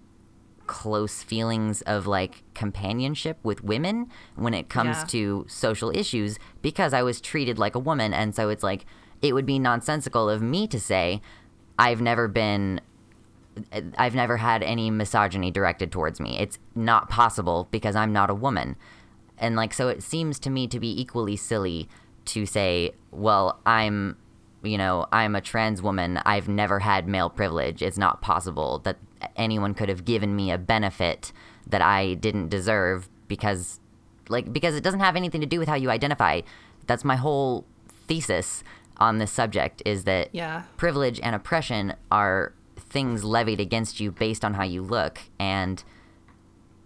[0.67, 5.05] close feelings of like companionship with women when it comes Yeah.
[5.05, 8.85] to social issues because I was treated like a woman, and so it's like
[9.23, 11.23] it would be nonsensical of me to say
[11.79, 12.81] I've never been
[13.97, 16.39] I've never had any misogyny directed towards me.
[16.39, 18.77] It's not possible because I'm not a woman.
[19.39, 21.89] And like so it seems to me to be equally silly
[22.27, 24.17] to say, well, I'm
[24.65, 26.19] you know, I'm a trans woman.
[26.27, 27.81] I've never had male privilege.
[27.81, 28.97] It's not possible that
[29.37, 31.33] anyone could have given me a benefit
[31.69, 33.79] that I didn't deserve because
[34.29, 36.41] like because it doesn't have anything to do with how you identify.
[36.87, 37.65] That's my whole
[38.09, 38.65] thesis
[38.97, 40.63] on this subject is that Yeah.
[40.77, 42.53] privilege and oppression are
[42.91, 45.21] things levied against you based on how you look.
[45.39, 45.83] And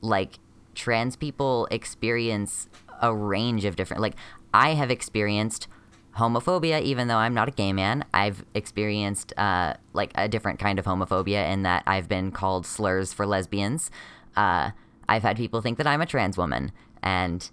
[0.00, 0.38] like
[0.74, 2.68] trans people experience
[3.02, 4.14] a range of different like
[4.54, 5.68] i have experienced
[6.16, 8.04] homophobia even though i'm not a gay man.
[8.12, 13.12] I've experienced uh, like a different kind of homophobia in that i've been called slurs
[13.12, 13.90] for lesbians.
[14.36, 14.70] Uh,
[15.08, 16.72] i've had people think that i'm a trans woman.
[17.02, 17.48] And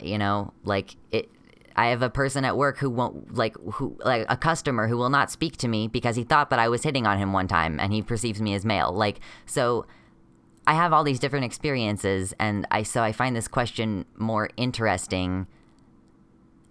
[0.00, 1.30] you know, like it.
[1.76, 5.10] I have a person at work who won't like who like a customer who will
[5.10, 7.78] not speak to me because he thought that I was hitting on him one time
[7.78, 8.92] and he perceives me as male.
[8.92, 9.86] Like so
[10.66, 15.46] I have all these different experiences and I so I find this question more interesting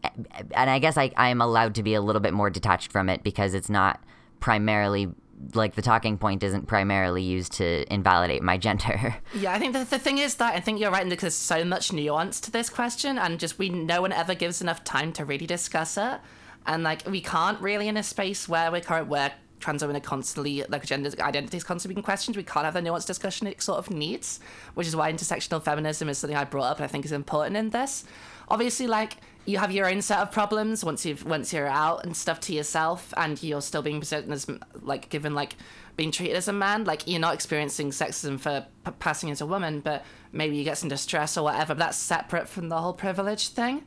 [0.03, 3.07] and I guess I I am allowed to be a little bit more detached from
[3.07, 4.03] it because it's not
[4.39, 5.13] primarily
[5.53, 9.15] like the talking point isn't primarily used to invalidate my gender.
[9.35, 11.65] Yeah, I think the, the thing is that I think you're right because there's so
[11.65, 15.25] much nuance to this question, and just we no one ever gives enough time to
[15.25, 16.19] really discuss it,
[16.65, 20.01] and like we can't really in a space where we're current where trans women are
[20.01, 22.37] constantly like gender identities constantly being questioned.
[22.37, 24.39] We can't have the nuanced discussion it sort of needs,
[24.75, 27.57] which is why intersectional feminism is something I brought up and I think is important
[27.57, 28.05] in this.
[28.49, 32.15] Obviously, like you have your own set of problems once you've once you're out and
[32.15, 34.47] stuff to yourself, and you're still being presented as
[34.81, 35.55] like given like
[35.95, 36.83] being treated as a man.
[36.83, 40.77] Like you're not experiencing sexism for p- passing as a woman, but maybe you get
[40.77, 41.75] some distress or whatever.
[41.75, 43.85] But that's separate from the whole privilege thing.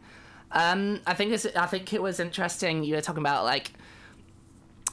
[0.52, 2.84] Um, I think I think it was interesting.
[2.84, 3.72] You were talking about like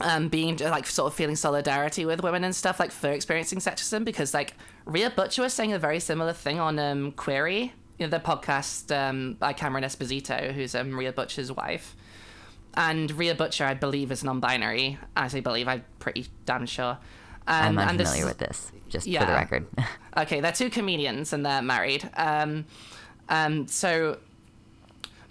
[0.00, 4.04] um, being like sort of feeling solidarity with women and stuff like for experiencing sexism
[4.04, 8.10] because like Rhea Butcher was saying a very similar thing on um, Queery, you know,
[8.10, 11.96] the podcast um, by Cameron Esposito, who's um, Rhea Butcher's wife.
[12.74, 14.98] And Rhea Butcher, I believe, is non-binary.
[15.16, 16.98] As I say believe, I'm pretty damn sure.
[17.46, 19.66] I'm Um, this- unfamiliar with this, just for the record.
[20.18, 22.08] Okay, they're two comedians and they're married.
[22.16, 22.64] Um,
[23.28, 24.16] um, so,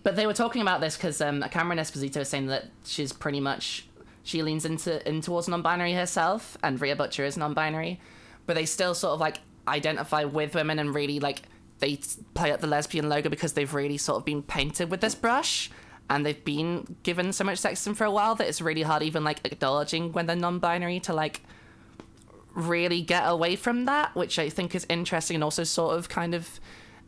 [0.04, 3.40] but they were talking about this because um, Cameron Esposito is saying that she's pretty
[3.40, 3.88] much
[4.24, 8.00] she leans into in towards non-binary herself, and Rhea Butcher is non-binary,
[8.46, 11.42] but they still sort of like identify with women and really like
[11.80, 12.00] they
[12.34, 15.70] play up the lesbian logo because they've really sort of been painted with this brush.
[16.10, 19.24] And they've been given so much sexism for a while that it's really hard even
[19.24, 21.42] like acknowledging when they're non-binary to like
[22.54, 26.36] really get away from that, which I think is interesting and also sort of kind
[26.36, 26.60] of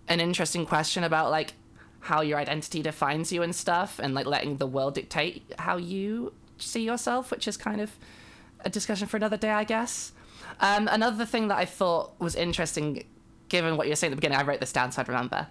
[0.08, 1.54] an interesting question about like
[2.00, 6.34] how your identity defines you and stuff and like letting the world dictate how you
[6.58, 7.92] see yourself, which is kind of
[8.62, 10.12] a discussion for another day, I guess.
[10.60, 13.06] Um, another thing that I thought was interesting,
[13.50, 15.48] given what you were saying at the beginning, I wrote this down so I'd remember,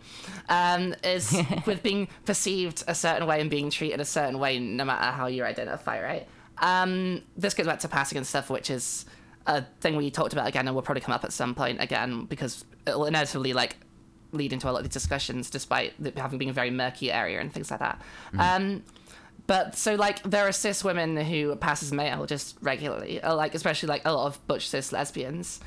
[0.48, 4.84] um, is with being perceived a certain way and being treated a certain way, no
[4.84, 6.28] matter how you identify, right?
[6.58, 9.06] Um, this goes back to passing and stuff, which is
[9.46, 12.24] a thing we talked about again and will probably come up at some point again
[12.24, 13.76] because it will inevitably like
[14.32, 17.40] lead into a lot of these discussions despite it having been a very murky area
[17.40, 18.00] and things like that.
[18.38, 18.82] Um,
[19.46, 23.54] but so like there are cis women who pass as male just regularly, or, like
[23.54, 25.60] especially like a lot of butch cis lesbians.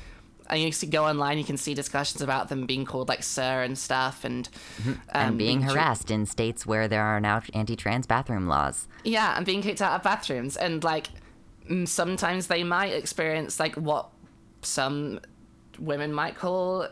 [0.50, 3.62] And you can go online, you can see discussions about them being called like sir
[3.62, 4.48] and stuff, and
[4.84, 8.88] um, and being harassed in states where there are now anti-trans bathroom laws.
[9.04, 11.06] Yeah, and being kicked out of bathrooms, and like
[11.84, 14.08] sometimes they might experience like what
[14.62, 15.20] some
[15.78, 16.88] women might call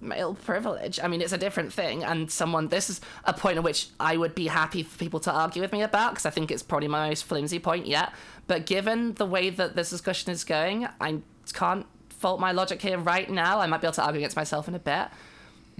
[0.00, 1.00] male privilege.
[1.02, 4.16] I mean, it's a different thing, and someone this is a point at which I
[4.16, 6.88] would be happy for people to argue with me about because I think it's probably
[6.88, 8.12] my most flimsy point yet.
[8.48, 11.20] But given the way that this discussion is going, I
[11.52, 11.86] can't
[12.18, 13.60] fault my logic here right now.
[13.60, 15.08] I might be able to argue against myself in a bit.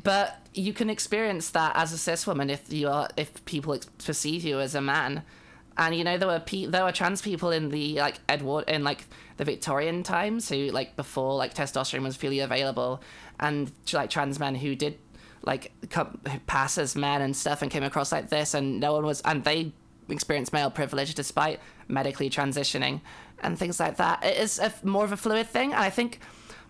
[0.03, 3.87] But you can experience that as a cis woman if you are if people ex-
[4.05, 5.23] perceive you as a man.
[5.77, 8.85] And you know there were pe- there were trans people in the like edward in
[8.85, 13.03] like the victorian times who like before like testosterone was freely available.
[13.41, 14.99] And like trans men who did
[15.43, 19.05] like come, pass as men and stuff and came across like this and no one
[19.05, 19.73] was and they
[20.09, 23.01] experienced male privilege despite medically transitioning
[23.41, 26.21] and things like that it is a, more of a fluid thing and i think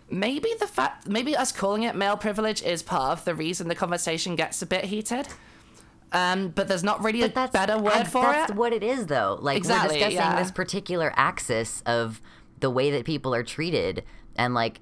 [0.09, 3.75] maybe the fact maybe us calling it male privilege is part of the reason the
[3.75, 5.27] conversation gets a bit heated
[6.11, 9.05] um but there's not really a better word and for that's it what it is,
[9.07, 9.37] though.
[9.39, 10.41] Like Exactly, we're discussing yeah.
[10.41, 12.21] this particular axis of
[12.59, 14.03] the way that people are treated,
[14.35, 14.81] and like,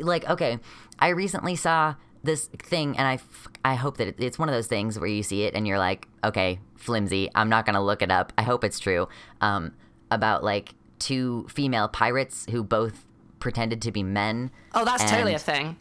[0.00, 0.58] like okay,
[0.98, 4.54] I recently saw this thing, and I, f- I hope that it, it's one of
[4.54, 7.28] those things where you see it and you're like, okay, flimsy.
[7.34, 8.32] I'm not gonna look it up.
[8.38, 9.08] I hope it's true.
[9.40, 9.72] Um,
[10.14, 13.04] about like two female pirates who both
[13.40, 14.50] pretended to be men.
[14.74, 15.76] oh that's totally a thing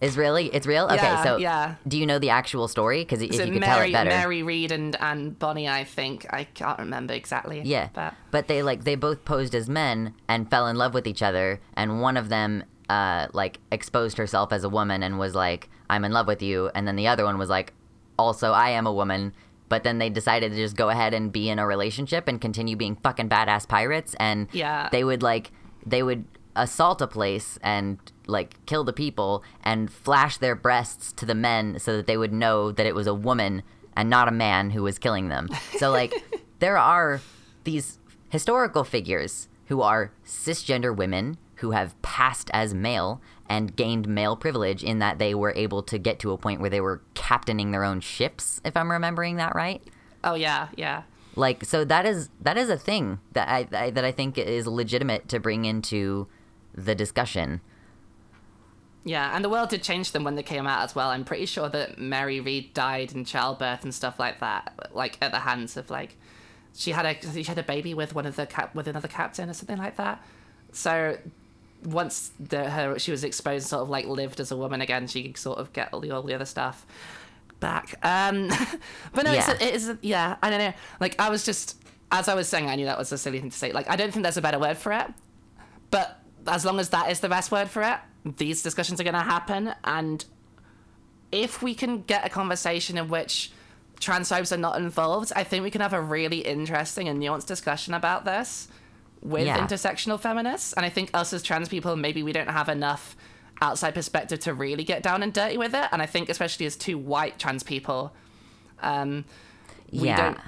[0.00, 0.84] Is really it's real?
[0.86, 1.74] Okay, Yeah, so yeah.
[1.86, 3.00] do you know the actual story?
[3.02, 4.10] Because if Is you could tell Mary, it better.
[4.10, 5.68] Mary Read and and Bonnie?
[5.68, 7.60] I think I can't remember exactly.
[7.64, 11.06] Yeah, but but they like they both posed as men and fell in love with
[11.06, 15.34] each other, and one of them uh like exposed herself as a woman and was
[15.34, 17.72] like, "I'm in love with you," and then the other one was like,
[18.18, 19.32] "Also, I am a woman."
[19.72, 22.76] But then they decided to just go ahead and be in a relationship and continue
[22.76, 24.90] being fucking badass pirates, and Yeah.
[24.92, 25.50] they would like
[25.86, 31.24] they would assault a place and like kill the people and flash their breasts to
[31.24, 33.62] the men so that they would know that it was a woman
[33.96, 35.48] and not a man who was killing them.
[35.78, 36.12] So like
[36.58, 37.22] there are
[37.64, 37.98] these
[38.28, 44.82] historical figures who are cisgender women who have passed as male and gained male privilege
[44.82, 47.84] in that they were able to get to a point where they were captaining their
[47.84, 49.80] own ships, if I'm remembering that right.
[50.24, 51.04] Oh yeah, yeah.
[51.36, 54.66] Like so that is that is a thing that I, I that I think is
[54.66, 56.26] legitimate to bring into
[56.74, 57.60] the discussion.
[59.04, 61.10] Yeah, and the world did change them when they came out as well.
[61.10, 65.30] I'm pretty sure that Mary Read died in childbirth and stuff like that, like at
[65.30, 66.16] the hands of like
[66.74, 69.48] she had a she had a baby with one of the cap with another captain
[69.48, 70.24] or something like that.
[70.72, 71.18] So
[71.84, 75.24] once the her she was exposed, sort of like lived as a woman again, she
[75.24, 76.86] could sort of get all the all the other stuff
[77.60, 77.94] back.
[78.02, 78.48] Um,
[79.14, 79.50] but no, Yeah.
[79.52, 80.36] it's, it is yeah.
[80.42, 80.72] I don't know.
[81.00, 83.50] Like I was just as I was saying, I knew that was a silly thing
[83.50, 83.72] to say.
[83.72, 85.06] Like I don't think there's a better word for it,
[85.90, 87.98] but as long as that is the best word for it,
[88.36, 89.72] these discussions are going to happen.
[89.84, 90.24] And
[91.30, 93.52] if we can get a conversation in which
[94.00, 97.94] transphobes are not involved, I think we can have a really interesting and nuanced discussion
[97.94, 98.68] about this
[99.22, 99.58] with Yeah.
[99.66, 100.72] intersectional feminists.
[100.72, 103.16] And I think us as trans people, maybe we don't have enough
[103.60, 105.88] outside perspective to really get down and dirty with it.
[105.92, 108.12] And I think especially as two white trans people,
[108.82, 109.24] um,
[109.92, 110.16] we Yeah.
[110.16, 110.38] don't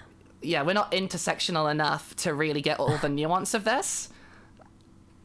[0.43, 4.11] yeah we're not intersectional enough to really get all the nuance of this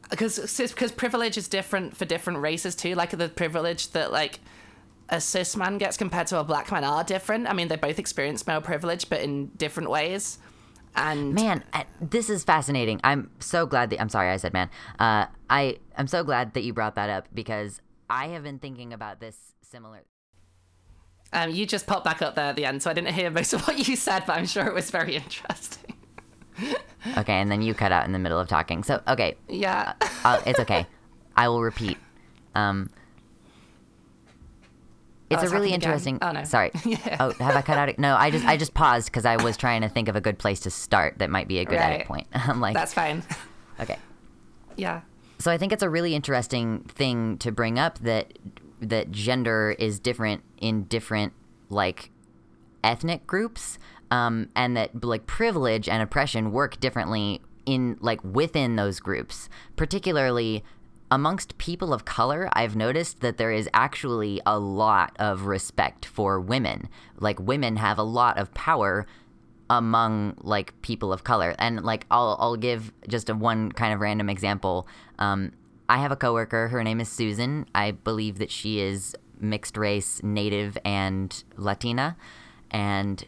[0.08, 0.38] because
[0.72, 4.40] because privilege is different for different races too like the privilege that like
[5.10, 7.98] a cis man gets compared to a black man are different i mean they both
[7.98, 10.38] experience male privilege but in different ways
[10.96, 11.62] and Man,
[12.00, 13.00] this is fascinating.
[13.04, 14.68] I'm so glad that I'm sorry I said man.
[14.98, 18.92] Uh, I I'm so glad that you brought that up because I have been thinking
[18.92, 20.02] about this similar.
[21.32, 23.52] um, you just popped back up there at the end so i didn't hear most
[23.52, 25.94] of what you said but i'm sure it was very interesting
[27.16, 28.82] Okay, and then you cut out in the middle of talking.
[28.82, 30.86] So okay, yeah uh, it's okay.
[31.36, 31.96] I will repeat.
[32.54, 32.90] Um,
[35.30, 36.18] it's Oh, a really interesting.
[36.20, 36.44] Oh, no.
[36.44, 36.70] Sorry.
[36.84, 37.16] Yeah.
[37.20, 37.98] Oh, have I cut out?
[37.98, 40.38] No, I just I just paused because I was trying to think of a good
[40.38, 42.26] place to start that might be a good edit point.
[42.34, 43.22] I'm like, that's fine
[43.80, 43.96] okay.
[44.76, 45.00] yeah
[45.38, 48.32] So I think it's a really interesting thing to bring up that
[48.80, 51.32] that gender is different in different
[51.68, 52.10] like
[52.82, 53.78] ethnic groups,
[54.10, 60.64] um, and that like privilege and oppression work differently in like within those groups, particularly
[61.10, 62.48] amongst people of color.
[62.52, 66.88] I've noticed that there is actually a lot of respect for women.
[67.18, 69.06] Like women have a lot of power
[69.68, 71.54] among like people of color.
[71.58, 74.86] And like i'll i'll give just a one kind of random example.
[75.18, 75.52] Um
[75.88, 76.68] i have a coworker.
[76.68, 77.66] Her name is susan.
[77.74, 82.16] I believe that she is mixed race native and latina.
[82.70, 83.24] And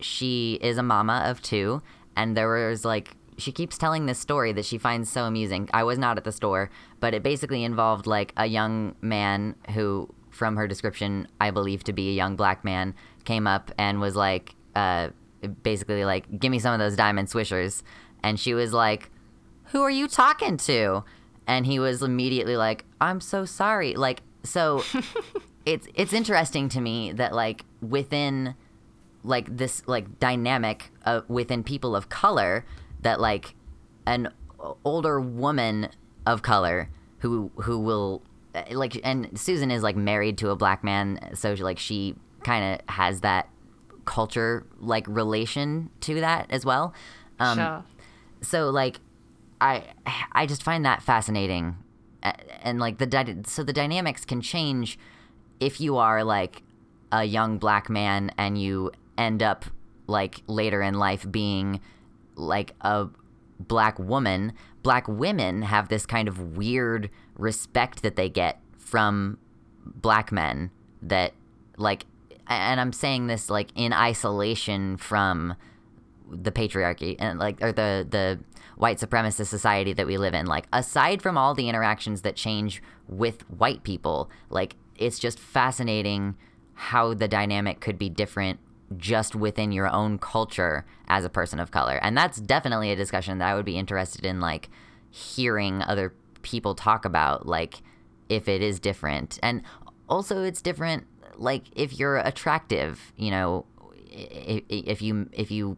[0.00, 1.82] she is a mama of two.
[2.16, 5.68] And there was like she keeps telling this story that she finds so amusing.
[5.72, 6.70] I was not at the store
[7.00, 11.92] but it basically involved like a young man who from her description i believe to
[11.92, 15.08] be a young black man came up and was like uh
[15.62, 17.82] basically like give me some of those diamond swishers.
[18.22, 19.10] And she was like
[19.66, 21.04] who are you talking to?
[21.46, 23.94] And he was immediately like i'm so sorry.
[23.94, 24.82] Like so
[25.66, 28.54] it's it's interesting to me that like within
[29.24, 32.64] like this like dynamic uh, within people of color
[33.02, 33.54] that like
[34.06, 34.32] an
[34.84, 35.88] older woman
[36.26, 38.22] of color who who will
[38.70, 42.74] like and Susan is like married to a black man so she, like she kind
[42.74, 43.48] of has that
[44.04, 46.94] culture like relation to that as well.
[47.38, 47.84] Um sure.
[48.40, 49.00] so like
[49.60, 49.84] i
[50.32, 51.76] i just find that fascinating.
[52.62, 54.98] And like the dy- so the dynamics can change
[55.60, 56.62] if you are like
[57.12, 59.64] a young black man and you end up
[60.06, 61.80] like later in life being
[62.38, 63.08] like a
[63.60, 69.36] black woman black women have this kind of weird respect that they get from
[69.84, 70.70] black men
[71.02, 71.32] that
[71.76, 72.06] like
[72.46, 75.56] and i'm saying this like in isolation from
[76.30, 78.38] the patriarchy and like or the the
[78.78, 80.46] white supremacist society that we live in.
[80.46, 86.36] Like aside from all the interactions that change with white people like it's just fascinating
[86.74, 88.60] how the dynamic could be different
[88.96, 91.98] just within your own culture as a person of color.
[92.02, 94.68] And that's definitely a discussion that i would be interested in like
[95.10, 97.82] hearing other people talk about like
[98.28, 99.38] if it is different.
[99.42, 99.62] And
[100.08, 103.64] also it's different like if you're attractive you know
[104.10, 105.76] if you if you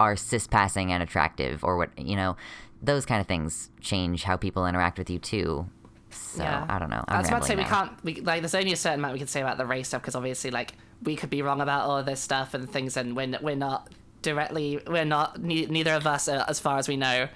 [0.00, 2.36] are cis passing and attractive or what you know
[2.82, 5.66] those kind of things change how people interact with you too.
[6.10, 7.04] So i don't know.
[7.08, 7.92] I'm I was about to say we can't.
[8.04, 10.14] We, like, there's only a certain amount we can say about the race stuff because
[10.14, 10.72] obviously, like,
[11.02, 13.88] we could be wrong about all this stuff and things, and we're we're not
[14.22, 14.80] directly.
[14.86, 15.40] We're not.
[15.40, 17.28] Ne- neither of us, are, as far as we know,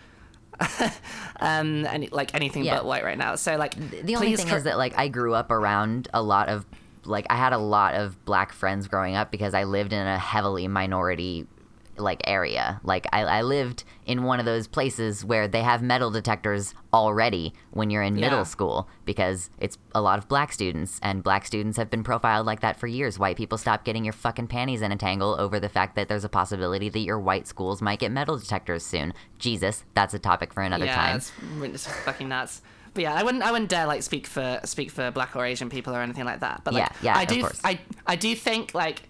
[1.40, 2.76] um, any like anything Yeah.
[2.76, 3.34] but white right now.
[3.36, 6.48] So like, the only thing cor- is that like I grew up around a lot
[6.48, 6.64] of
[7.04, 10.18] like I had a lot of black friends growing up because I lived in a
[10.18, 11.46] heavily minority
[12.02, 12.80] like area.
[12.84, 17.54] Like I, I lived in one of those places where they have metal detectors already
[17.70, 18.28] when you're in Yeah.
[18.28, 22.44] middle school because it's a lot of black students and black students have been profiled
[22.46, 23.18] like that for years.
[23.18, 26.24] White people stop getting your fucking panties in a tangle over the fact that there's
[26.24, 29.14] a possibility that your white schools might get metal detectors soon.
[29.38, 31.16] Jesus, that's a topic for another yeah, time.
[31.16, 31.32] it's,
[31.62, 32.60] it's fucking nuts.
[32.94, 35.70] But yeah, I wouldn't, I wouldn't dare like speak for speak for black or Asian
[35.70, 36.60] people or anything like that.
[36.62, 37.48] But like, Yeah, yeah, I do.
[37.64, 39.02] I, I do think like,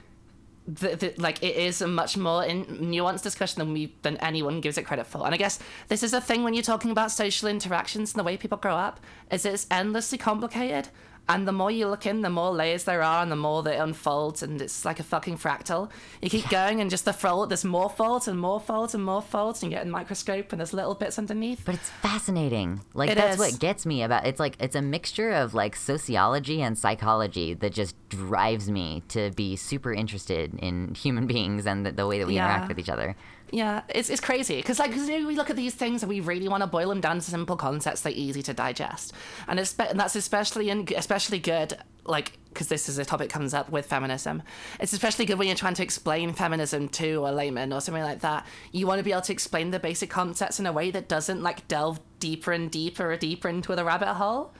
[0.67, 4.61] the, the, like it is a much more in, nuanced discussion than we than anyone
[4.61, 5.25] gives it credit for.
[5.25, 5.59] And I guess
[5.89, 8.77] this is a thing when you're talking about social interactions and the way people grow
[8.77, 9.01] up,
[9.31, 10.89] is it's endlessly complicated.
[11.29, 13.75] And the more you look in, the more layers there are, and the more that
[13.75, 15.89] it unfolds, and it's like a fucking fractal.
[16.21, 19.23] You keep going, and just the fold, there's more folds and more folds and more
[19.23, 21.63] folds, and you get a microscope, and there's little bits underneath.
[21.65, 22.81] But it's fascinating.
[22.93, 23.39] Like It that's is.
[23.53, 27.73] what gets me about it's like it's a mixture of like sociology and psychology that
[27.73, 32.27] just drives me to be super interested in human beings and the, the way that
[32.27, 32.47] we Yeah.
[32.47, 33.15] interact with each other.
[33.53, 36.09] Yeah, it's, it's crazy because like 'cause, you know, we look at these things and
[36.09, 39.13] we really want to boil them down to simple concepts that are easy to digest,
[39.47, 41.77] and it's and that's especially in, especially good
[42.07, 44.43] like because this is a topic comes up with feminism.
[44.81, 48.21] It's especially good when you're trying to explain feminism to a layman or something like
[48.21, 48.47] that.
[48.73, 51.43] You want to be able to explain the basic concepts in a way that doesn't
[51.43, 54.55] like delve deeper and deeper and deeper into the rabbit hole.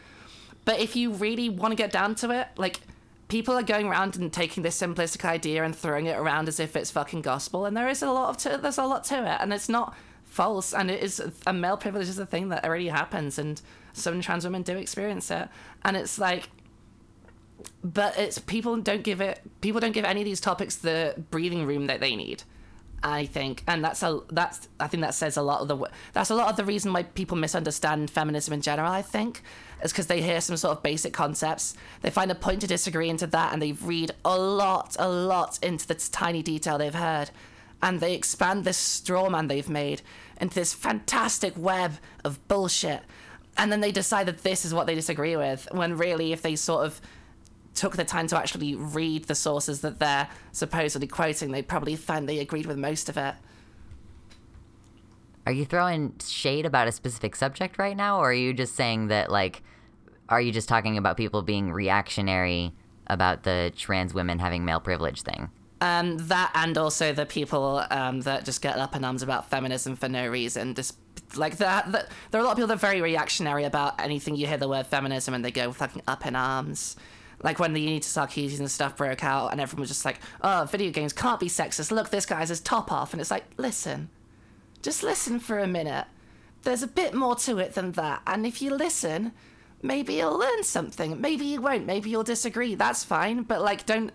[0.67, 2.81] But if you really want to get down to it, like
[3.33, 6.77] people are going around and taking this simplistic idea and throwing it around as if
[6.77, 9.39] it's fucking gospel, and there is a lot of to, there's a lot to it,
[9.41, 12.89] and it's not false, and it is a male privilege is a thing that already
[12.89, 13.63] happens, and
[13.95, 15.49] some trans women do experience it,
[15.83, 16.51] and it's like.
[17.83, 21.65] But it's people don't give it people don't give any of these topics the breathing
[21.65, 22.43] room that they need.
[23.05, 26.31] I think, and that's a that's I think that says a lot of the that's
[26.31, 28.91] a lot of the reason why people misunderstand feminism in general.
[28.91, 29.43] I think
[29.83, 33.09] is because they hear some sort of basic concepts, they find a point to disagree
[33.09, 37.31] into that, and they read a lot, a lot into the tiny detail they've heard,
[37.83, 40.03] and they expand this straw man they've made
[40.41, 41.93] into this fantastic web
[42.25, 43.03] of bullshit,
[43.57, 46.57] and then they decide that this is what they disagree with, when really, if they
[46.57, 47.01] sort of
[47.75, 52.29] took the time to actually read the sources that they're supposedly quoting, they probably find
[52.29, 53.35] they agreed with most of it.
[55.47, 59.09] Are you throwing shade about a specific subject right now, or are you just saying
[59.09, 59.63] that like,
[60.29, 62.73] are you just talking about people being reactionary
[63.09, 65.51] about the trans women having male privilege thing?
[65.81, 69.97] Um, that and also the people um, that just get up in arms about feminism
[69.97, 70.77] for no reason.
[70.77, 70.97] Just
[71.37, 74.47] like that, there are a lot of people that are very reactionary about anything you
[74.47, 76.95] hear the word feminism and they go fucking up in arms.
[77.43, 80.69] Like when the Anita Sarkeesian and stuff broke out and everyone was just like, "Oh,
[80.71, 81.91] video games can't be sexist.
[81.91, 84.09] Look, this guy's his top off," and it's like, listen,
[84.83, 86.07] just listen for a minute.
[86.63, 89.33] There's a bit more to it than that, and if you listen,
[89.83, 91.21] maybe you'll learn something.
[91.21, 91.87] Maybe you won't.
[91.87, 92.75] Maybe you'll disagree.
[92.75, 93.43] That's fine.
[93.43, 94.13] But like, don't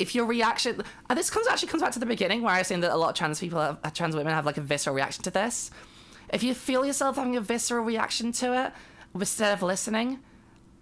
[0.00, 2.66] if your reaction and this comes actually comes back to the beginning where I was
[2.68, 5.22] saying that a lot of trans people have, trans women have like a visceral reaction
[5.24, 5.70] to this.
[6.32, 8.72] If you feel yourself having a visceral reaction to it
[9.14, 10.20] instead of listening,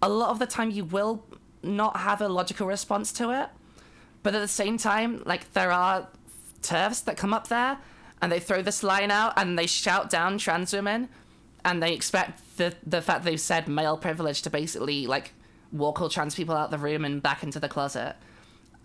[0.01, 1.25] a lot of the time you will
[1.65, 3.49] not have a logical response to it.
[4.23, 6.09] But at the same time, like there are
[6.63, 7.79] TERFs that come up there
[8.21, 11.09] and they throw this line out and they shout down trans women
[11.65, 15.33] and they expect the the fact they've said male privilege to basically like
[15.73, 18.17] walk all trans people out the room and back into the closet.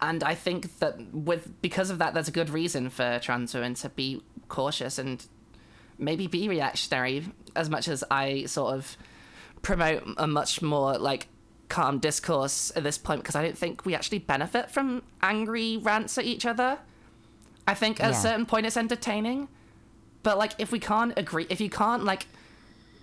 [0.02, 3.74] And I think that with because of that, there's a good reason for trans women
[3.76, 5.26] to be cautious and
[5.98, 7.26] maybe be reactionary
[7.56, 8.98] as much as I sort of
[9.62, 11.28] promote a much more like
[11.70, 16.18] calm discourse at this point because I don't think we actually benefit from angry rants
[16.18, 16.80] at each other.
[17.68, 18.18] I think at Yeah.
[18.18, 19.48] a certain point it's entertaining,
[20.24, 22.28] but like if we can't agree, if you can't like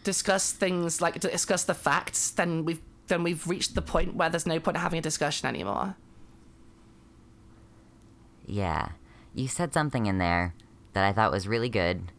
[0.04, 4.46] discuss things like discuss the facts, then we've then we've reached the point where there's
[4.46, 5.96] no point in having a discussion anymore.
[8.46, 8.90] Yeah.
[9.34, 10.54] You said something in there
[10.92, 12.12] that I thought was really good,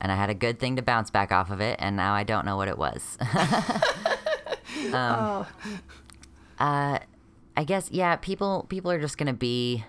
[0.00, 2.22] and I had a good thing to bounce back off of it, and now I
[2.22, 3.16] don't know what it was.
[4.92, 5.46] oh,
[6.58, 6.98] uh,
[7.56, 8.16] I guess yeah.
[8.16, 9.84] People people are just gonna be.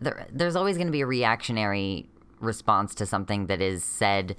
[0.00, 2.08] There, there's always gonna be a reactionary
[2.40, 4.36] response to something that is said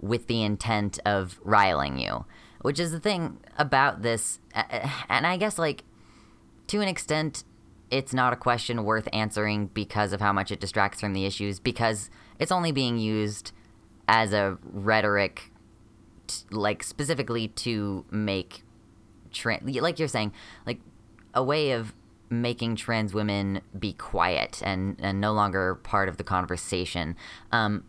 [0.00, 2.24] with the intent of riling you,
[2.62, 4.40] which is the thing about this.
[5.08, 5.84] And I guess like
[6.68, 7.44] to an extent,
[7.90, 11.60] it's not a question worth answering because of how much it distracts from the issues,
[11.60, 13.52] because it's only being used
[14.08, 15.52] as a rhetoric,
[16.26, 18.64] t- like specifically to make,
[19.32, 20.32] tra- like you're saying,
[20.66, 20.80] like
[21.34, 21.94] a way of
[22.30, 27.16] making trans women be quiet and, and no longer part of the conversation.
[27.52, 27.84] Um,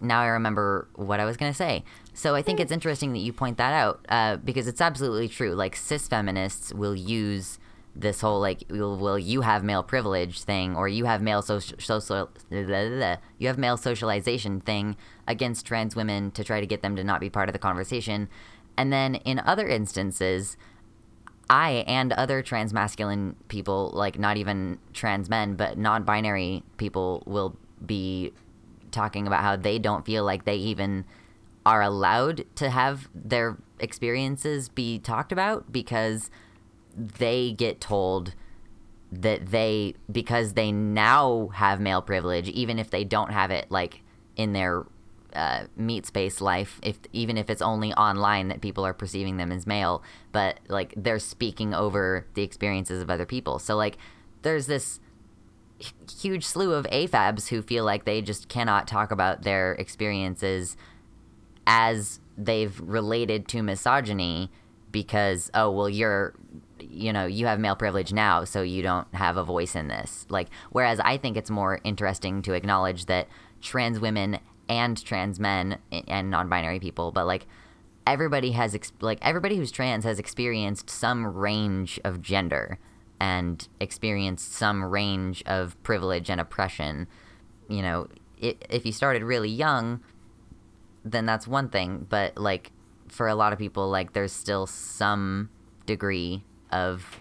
[0.00, 1.84] now I remember what I was going to say.
[2.12, 5.54] So I think it's interesting that you point that out uh, because it's absolutely true.
[5.54, 7.58] Like cis feminists will use
[7.96, 11.78] this whole like will, well you have male privilege thing or you have male social,
[11.78, 17.02] social you have male socialization thing against trans women to try to get them to
[17.02, 18.28] not be part of the conversation
[18.76, 20.58] and then in other instances
[21.48, 27.22] I and other trans masculine people, like not even trans men, but non binary people,
[27.26, 28.32] will be
[28.90, 31.04] talking about how they don't feel like they even
[31.64, 36.30] are allowed to have their experiences be talked about because
[36.96, 38.34] they get told
[39.12, 44.00] that they because they now have male privilege even if they don't have it like
[44.36, 44.84] in their
[45.36, 49.52] uh, meat space life if even if it's only online that people are perceiving them
[49.52, 53.58] as male but like they're speaking over the experiences of other people.
[53.58, 53.96] So like
[54.42, 55.00] there's this
[56.20, 60.76] huge slew of afabs who feel like they just cannot talk about their experiences
[61.66, 64.50] as they've related to misogyny
[64.92, 66.34] because oh well you're
[66.80, 70.26] you know you have male privilege now so you don't have a voice in this.
[70.28, 73.26] Like whereas i think it's more interesting to acknowledge that
[73.62, 77.46] trans women and trans men and non-binary people but like
[78.06, 82.78] everybody has ex- like everybody who's trans has experienced some range of gender
[83.20, 87.06] and experienced some range of privilege and oppression
[87.68, 88.08] you know
[88.38, 90.00] it, if you started really young
[91.06, 92.06] then that's one thing.
[92.08, 92.72] But like
[93.08, 95.48] for a lot of people, like there's still some
[95.86, 97.20] degree of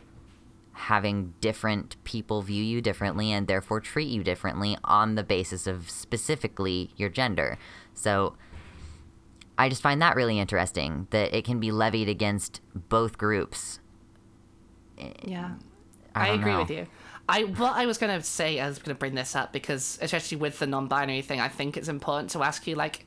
[0.75, 5.89] having different people view you differently and therefore treat you differently on the basis of
[5.89, 7.57] specifically your gender.
[7.93, 8.35] So
[9.57, 13.79] I just find that really interesting that it can be levied against both groups.
[14.97, 15.51] Eh, yeah.
[16.13, 16.59] I, I agree know.
[16.59, 16.87] with you.
[17.27, 20.59] I what I was gonna say, I was gonna bring this up because especially with
[20.59, 23.05] the non-binary thing, I think it's important to ask you like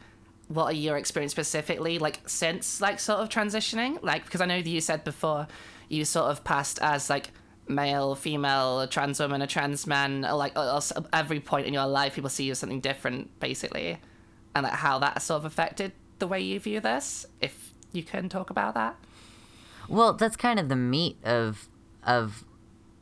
[0.49, 4.61] what are your experience specifically like since like sort of transitioning like because i know
[4.63, 5.47] that you said before
[5.89, 7.31] you sort of passed as like
[7.69, 10.57] male female a trans woman a trans man like
[11.13, 13.99] every point in your life people see you as something different basically.
[14.55, 18.29] And like how that sort of affected the way you view this if you can
[18.29, 18.97] talk about that?
[19.89, 21.69] Well that's kind of the meat of
[22.05, 22.45] of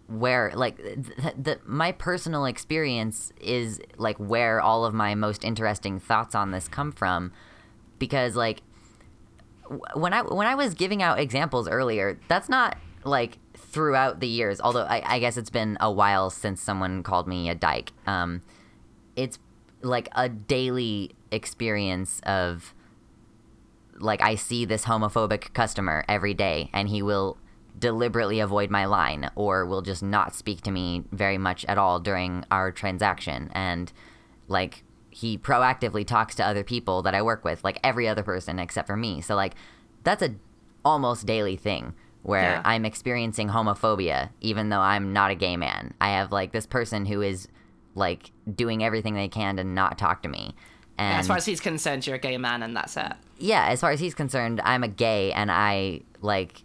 [0.09, 5.99] where like the, the, my personal experience is like where all of my most interesting
[5.99, 7.33] thoughts on this come from.
[7.99, 8.63] Because like
[9.95, 13.39] when I when I was giving out examples earlier that's not like
[13.77, 17.51] throughout the years although I, I guess it's been a while since someone called me
[17.51, 18.41] a dyke um
[19.17, 19.39] it's
[19.83, 22.73] like a daily experience of
[23.99, 27.39] like I see this homophobic customer every day and he will
[27.79, 32.01] deliberately avoid my line or will just not speak to me very much at all
[32.01, 33.51] during our transaction.
[33.55, 33.93] And
[34.49, 38.59] like he proactively talks to other people that I work with like every other person
[38.59, 39.21] except for me.
[39.21, 39.55] So like
[40.03, 40.35] that's a
[40.85, 41.95] almost daily thing
[42.27, 42.63] where yeah.
[42.65, 47.07] I'm experiencing homophobia even though I'm not a gay man I have like this person
[47.07, 47.49] who is
[47.95, 50.55] like doing everything they can to not talk to me
[50.99, 53.69] and yeah, as far as he's concerned you're a gay man and that's it yeah
[53.69, 56.63] as far as he's concerned I'm a gay and I like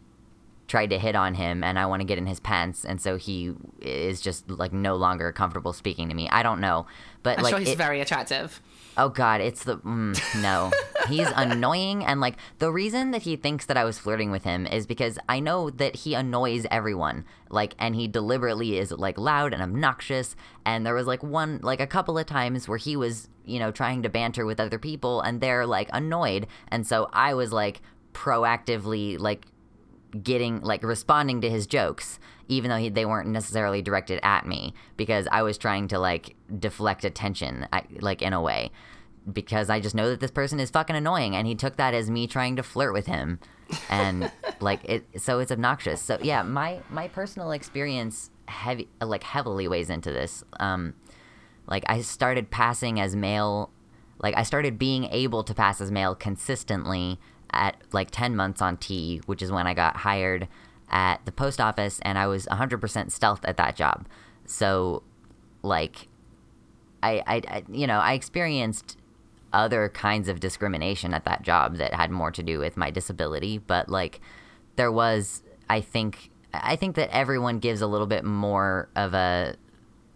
[0.67, 3.17] tried to hit on him and I want to get in his pants and so
[3.17, 6.29] he is just like no longer comfortable speaking to me.
[6.29, 6.87] I don't know,
[7.23, 8.61] but I'm like sure he's it, very attractive.
[8.97, 10.71] Oh god, it's the mm, no.
[11.07, 14.67] He's annoying and like the reason that he thinks that I was flirting with him
[14.67, 17.25] is because I know that he annoys everyone.
[17.49, 20.35] Like and he deliberately is like loud and obnoxious
[20.65, 23.71] and there was like one like a couple of times where he was, you know,
[23.71, 27.81] trying to banter with other people and they're like annoyed and so I was like
[28.13, 29.45] proactively like
[30.21, 34.73] getting like responding to his jokes even though he, they weren't necessarily directed at me
[34.97, 37.67] because i was trying to like deflect attention
[37.99, 38.71] like in a way.
[39.31, 42.09] Because i just know that this person is fucking annoying and he took that as
[42.09, 43.39] me trying to flirt with him.
[43.89, 46.01] And like it so it's obnoxious.
[46.01, 50.43] So yeah my my personal experience heavy like heavily weighs into this.
[50.59, 50.95] Um
[51.67, 53.69] like i started passing as male
[54.17, 57.19] like i started being able to pass as male consistently
[57.53, 60.47] at like 10 months on T, which is when I got hired
[60.91, 64.07] at the post office, and I was 100% stealth at that job.
[64.45, 65.03] So,
[65.63, 66.07] like,
[67.01, 68.97] I, I, I, you know, I experienced
[69.53, 73.57] other kinds of discrimination at that job that had more to do with my disability,
[73.57, 74.19] but like,
[74.75, 79.55] there was, I think, I think that everyone gives a little bit more of a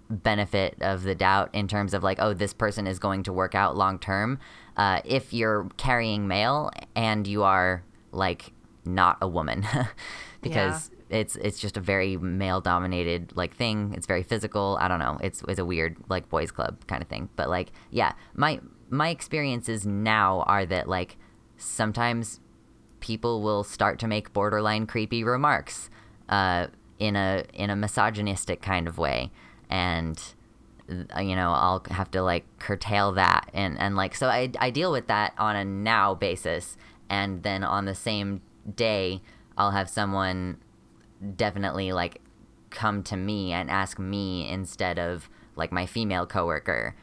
[0.09, 3.55] benefit of the doubt in terms of like, oh, this person is going to work
[3.55, 4.39] out long term
[4.77, 8.51] uh, if you're carrying mail and you are like
[8.83, 9.65] not a woman
[10.45, 11.17] because yeah.
[11.17, 13.93] it's it's just a very male dominated like thing.
[13.97, 14.77] It's very physical.
[14.79, 15.17] I don't know.
[15.21, 17.29] It's it's a weird like boys club kind of thing.
[17.35, 21.17] But like yeah my my experiences now are that like
[21.57, 22.39] sometimes
[22.99, 25.89] people will start to make borderline creepy remarks
[26.29, 26.67] uh,
[26.99, 29.31] in a in a misogynistic kind of way.
[29.69, 30.21] And
[30.87, 33.49] uh, you know i'll have to like curtail that.
[33.51, 36.77] And and like so i i deal with that on a now basis.
[37.09, 38.41] And then on the same
[38.75, 39.21] day
[39.57, 40.57] i'll have someone
[41.35, 42.21] definitely like
[42.69, 46.95] come to me and ask me instead of like my female coworker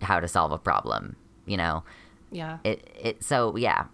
[0.00, 1.84] how to solve a problem you know?
[2.30, 2.58] Yeah.
[2.64, 3.86] it it so yeah.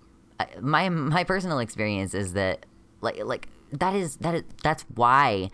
[0.61, 2.67] My my personal experience is that
[3.01, 5.51] like like that is that is that's why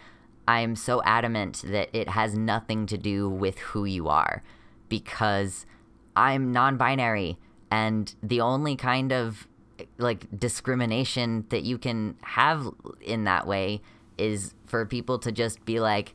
[0.47, 4.43] i'm so adamant that it has nothing to do with who you are.
[4.89, 5.67] Because
[6.17, 7.39] i'm non-binary
[7.71, 9.49] and the only kind of
[9.99, 12.69] like discrimination that you can have
[13.01, 13.81] in that way
[14.19, 16.15] is for people to just be like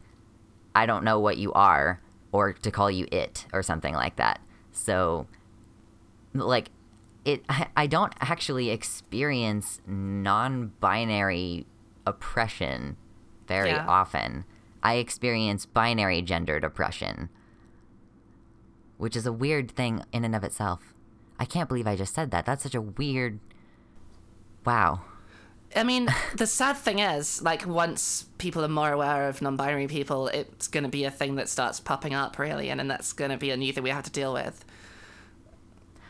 [0.76, 2.02] i don't know what you are
[2.32, 4.40] or to call you it or something like that.
[4.72, 5.26] So
[6.34, 6.70] like
[7.26, 11.66] it I- i don't actually experience non-binary
[12.06, 12.98] oppression
[13.48, 13.86] very Yeah.
[13.88, 14.46] often.
[14.84, 17.30] I experience binary gendered oppression
[18.98, 20.94] which is a weird thing in and of itself
[21.40, 23.40] i can't believe i just said that that's such a weird
[24.66, 25.02] wow
[25.76, 30.28] I mean, the sad thing is, like, once people are more aware of non-binary people,
[30.28, 33.30] it's going to be a thing that starts popping up, really, and then that's going
[33.30, 34.66] to be a new thing we have to deal with.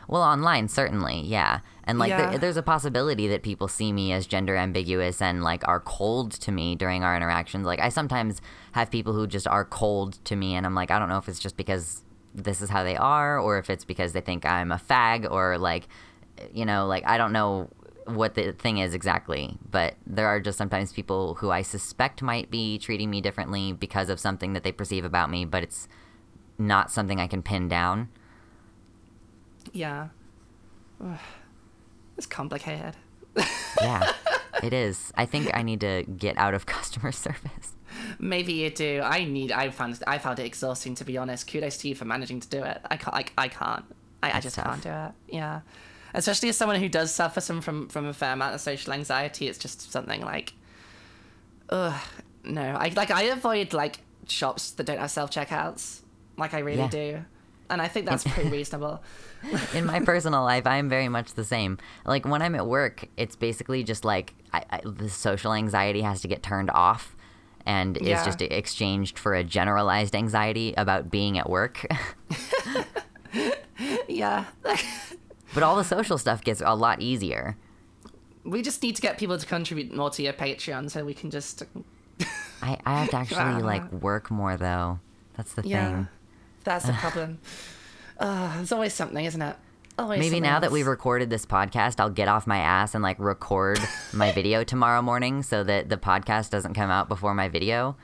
[0.08, 2.30] Well, online certainly, yeah, and like Yeah.
[2.30, 6.32] there, there's a possibility that people see me as gender ambiguous and like are cold
[6.32, 7.66] to me during our interactions.
[7.66, 8.40] Like I sometimes
[8.72, 11.28] have people who just are cold to me, and I'm like, I don't know if
[11.28, 12.02] it's just because
[12.34, 15.58] this is how they are, or if it's because they think I'm a fag, or
[15.58, 15.88] like,
[16.52, 17.70] you know, like I don't know
[18.06, 22.50] what the thing is exactly, but there are just sometimes people who I suspect might
[22.50, 25.88] be treating me differently because of something that they perceive about me, but it's
[26.58, 28.08] not something I can pin down.
[29.72, 30.08] Yeah.
[31.02, 31.18] Ugh.
[32.16, 32.96] It's complicated.
[33.80, 34.12] Yeah,
[34.62, 35.12] it is.
[35.16, 37.76] I think I need to get out of customer service.
[38.22, 39.00] Maybe you do.
[39.02, 39.50] I need.
[39.50, 39.98] I found.
[40.06, 41.50] I found it exhausting, to be honest.
[41.50, 42.78] Kudos to you for managing to do it.
[42.90, 43.16] I can't.
[43.16, 43.84] I, I can't.
[44.22, 44.66] I, I just tough.
[44.66, 45.34] can't do it.
[45.34, 45.60] Yeah.
[46.12, 49.48] Especially as someone who does suffer some from from a fair amount of social anxiety,
[49.48, 50.52] it's just something like,
[51.70, 51.98] ugh,
[52.44, 52.62] no.
[52.62, 53.10] I like.
[53.10, 56.00] I avoid like shops that don't have self checkouts.
[56.36, 56.88] Like I really Yeah.
[56.88, 57.24] do,
[57.70, 59.02] and I think that's pretty reasonable.
[59.74, 61.78] In my personal life, I am very much the same.
[62.04, 66.20] Like when I'm at work, it's basically just like I, I, the social anxiety has
[66.22, 67.16] to get turned off
[67.70, 71.86] and is just exchanged for a generalized anxiety about being at work.
[74.08, 74.46] yeah.
[75.54, 77.56] but all the social stuff gets a lot easier.
[78.42, 81.30] we just need to get people to contribute more to your Patreon so we can
[81.30, 81.62] just
[82.62, 84.98] I, I have to actually like work more though.
[85.36, 85.90] That's the yeah.
[85.90, 86.08] thing.
[86.64, 87.38] That's the problem.
[88.18, 89.56] uh, there's always something, isn't it?
[90.00, 93.18] Always Maybe now that we've recorded this podcast, I'll get off my ass and like
[93.18, 93.78] record
[94.14, 97.96] my video tomorrow morning so that the podcast doesn't come out before my video.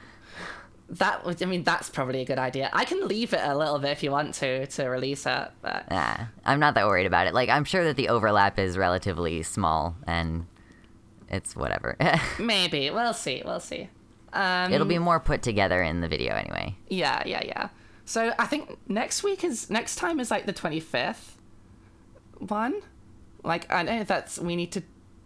[0.91, 2.69] that would, I mean, that's probably a good idea.
[2.75, 5.87] I can leave it a little bit if you want to to release it, but
[5.91, 7.33] Ah, I'm not that worried about it.
[7.35, 10.47] Like, I'm sure that the overlap is relatively small and
[11.31, 11.97] it's whatever.
[12.39, 13.41] maybe we'll see.
[13.43, 13.89] We'll see.
[14.35, 16.77] Um, It'll be more put together in the video anyway.
[16.89, 17.69] yeah, yeah, yeah.
[18.05, 21.36] So I think next week is next time is like the twenty fifth
[22.39, 22.81] one.
[23.43, 24.83] Like I know that's we need to.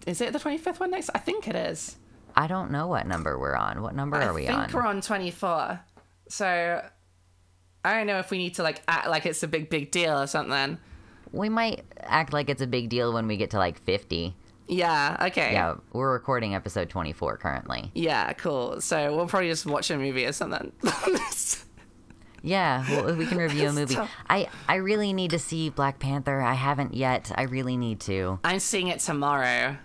[0.06, 1.10] Is it the twenty fifth one next?
[1.14, 1.96] I think it is.
[2.36, 3.82] I don't know what number we're on.
[3.82, 4.54] What number are we on?
[4.54, 5.80] I think we're on 24.
[6.28, 6.82] So
[7.84, 10.18] I don't know if we need to like act like it's a big big deal
[10.20, 10.78] or something.
[11.32, 14.34] We might act like it's a big deal when we get to like 50.
[14.68, 15.52] Yeah, okay.
[15.52, 17.90] Yeah, we're recording episode 24 currently.
[17.94, 18.80] Yeah, cool.
[18.80, 20.72] So we'll probably just watch a movie or something.
[22.42, 23.96] Yeah, well, we can review a movie.
[24.28, 26.40] I I really need to see Black Panther.
[26.40, 27.30] I haven't yet.
[27.34, 28.38] I really need to.
[28.44, 29.76] I'm seeing it tomorrow.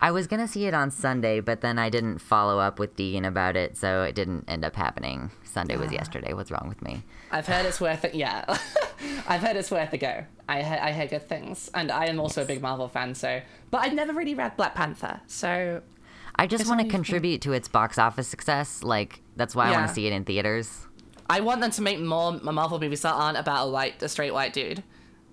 [0.00, 3.26] I was gonna see it on Sunday, but then I didn't follow up with Deegan
[3.26, 5.30] about it, so it didn't end up happening.
[5.44, 5.80] Sunday Ah.
[5.80, 6.32] was yesterday.
[6.32, 7.02] What's wrong with me?
[7.30, 8.14] I've heard it's worth it.
[8.14, 8.44] Yeah,
[9.28, 10.24] I've heard it's worth a go.
[10.48, 13.14] I he- I hear good things, and I am also a big Marvel fan.
[13.14, 13.40] So,
[13.70, 15.20] but I've never really read Black Panther.
[15.26, 15.82] So
[16.36, 18.82] I just want to only- contribute to its box office success.
[18.84, 20.86] Like that's why I want to see it in theaters.
[21.28, 24.32] I want them to make more Marvel movies that aren't about a white, a straight
[24.34, 24.82] white dude.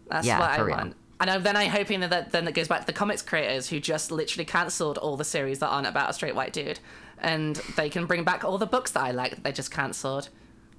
[0.09, 0.75] That's Yeah, what I real.
[0.77, 0.95] want.
[1.19, 3.69] And I- then I'm hoping that, that then it goes back to the comics creators
[3.69, 6.79] who just literally cancelled all the series that aren't about a straight white dude,
[7.19, 10.29] and they can bring back all the books that I like that they just cancelled.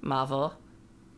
[0.01, 0.53] Marvel,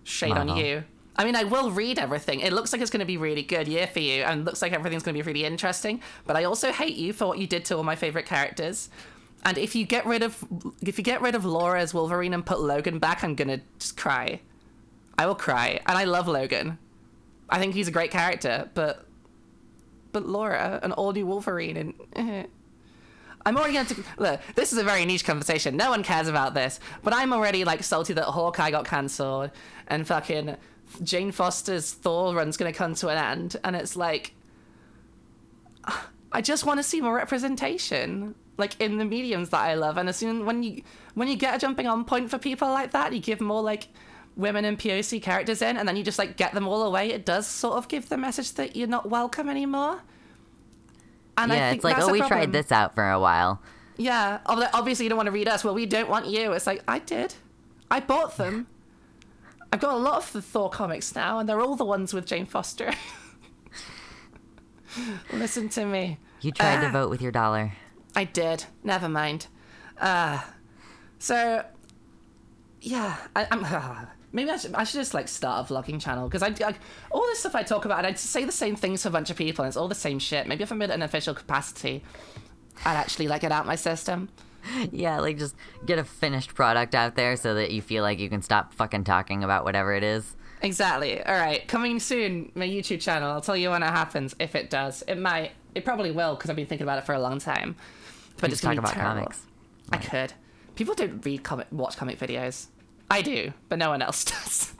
[0.03, 0.83] shade on you.
[1.17, 2.41] I mean, I will read everything.
[2.41, 4.61] It looks like it's going to be a really good year for you, and looks
[4.61, 6.01] like everything's going to be really interesting.
[6.27, 8.89] But I also hate you for what you did to all my favorite characters.
[9.45, 10.43] And if you get rid of
[10.81, 13.95] if you get rid of Laura as Wolverine and put Logan back, I'm gonna just
[13.95, 14.41] cry.
[15.17, 16.77] I will cry, and I love Logan.
[17.49, 19.05] I think he's a great character, but
[20.11, 22.45] but Laura, an all new Wolverine, and eh.
[23.45, 24.41] I'm already going to look.
[24.55, 25.77] This is a very niche conversation.
[25.77, 29.51] No one cares about this, but I'm already like salty that Hawkeye got cancelled
[29.87, 30.57] and fucking
[31.03, 34.33] Jane Foster's Thor run's going to come to an end, and it's like,
[36.31, 39.97] I just want to see more representation, like in the mediums that I love.
[39.97, 40.81] And as soon when you
[41.13, 43.87] when you get a jumping on point for people like that, you give more like
[44.35, 47.11] women and POC characters in, and then you just like get them all away.
[47.11, 50.01] It does sort of give the message that you're not welcome anymore.
[51.37, 52.39] And yeah, it's like, oh, we problem.
[52.39, 53.61] tried this out for a while.
[53.97, 55.63] Yeah, obviously you don't want to read us.
[55.63, 56.51] Well, we don't want you.
[56.53, 57.33] It's like I did.
[57.89, 58.67] I bought them.
[59.73, 62.25] I've got a lot of the Thor comics now, and they're all the ones with
[62.25, 62.93] Jane Foster.
[65.33, 66.17] Listen to me.
[66.41, 66.91] You tried uh, to ah.
[66.91, 67.73] vote with your dollar.
[68.16, 68.66] I did.
[68.84, 69.47] Never mind.
[69.99, 70.41] Uh,
[71.20, 71.63] so,
[72.82, 76.28] yeah, I, am uh, maybe I should, I should just like start a vlogging channel
[76.28, 76.76] because I, I,
[77.11, 79.30] all this stuff I talk about, and I say the same things to a bunch
[79.30, 80.47] of people, and it's all the same shit.
[80.47, 82.03] Maybe if I'm in an official capacity,
[82.86, 84.30] I'd actually like get out my system.
[84.91, 85.55] Yeah, like just
[85.86, 89.03] get a finished product out there so that you feel like you can stop fucking
[89.03, 90.36] talking about whatever it is.
[90.61, 91.24] Exactly.
[91.24, 93.32] All right, coming soon, my YouTube channel.
[93.32, 94.36] I'll tell you when it happens.
[94.39, 95.51] If it does, it might.
[95.76, 97.76] It probably will because I've been thinking about it for a long time.
[98.39, 99.21] But it's talk about terrible.
[99.21, 99.45] comics.
[99.91, 100.33] I could.
[100.75, 102.67] People don't read comic, watch comic videos.
[103.09, 104.73] I do, but no one else does.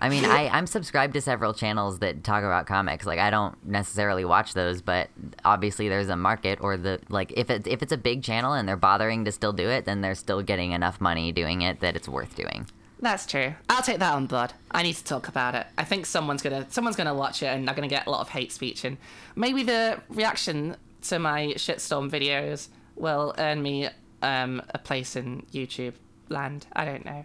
[0.00, 3.06] I mean, I, I'm subscribed to several channels that talk about comics.
[3.06, 5.08] Like, I don't necessarily watch those, but
[5.44, 7.32] obviously there's a market, or the like.
[7.36, 10.00] If it's if it's a big channel and they're bothering to still do it, then
[10.00, 12.66] they're still getting enough money doing it that it's worth doing.
[13.00, 13.54] That's true.
[13.68, 14.52] I'll take that on board.
[14.70, 15.66] I need to talk about it.
[15.78, 18.28] I think someone's gonna someone's gonna watch it and they're gonna get a lot of
[18.30, 18.96] hate speech and
[19.36, 23.88] maybe the reaction to my shitstorm videos will earn me
[24.22, 25.94] um, a place in YouTube
[26.28, 26.66] land.
[26.72, 27.24] I don't know.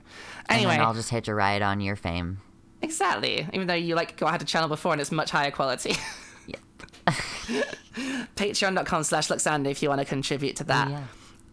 [0.50, 2.40] Anyway, I'll just hitch a ride on your fame.
[2.82, 3.48] Exactly.
[3.54, 5.96] Even though you like I had a channel before and it's much higher quality.
[6.48, 6.60] yep.
[8.36, 10.88] Patreon.com slash Luxander if you want to contribute to that.
[10.88, 11.04] Oh, yeah.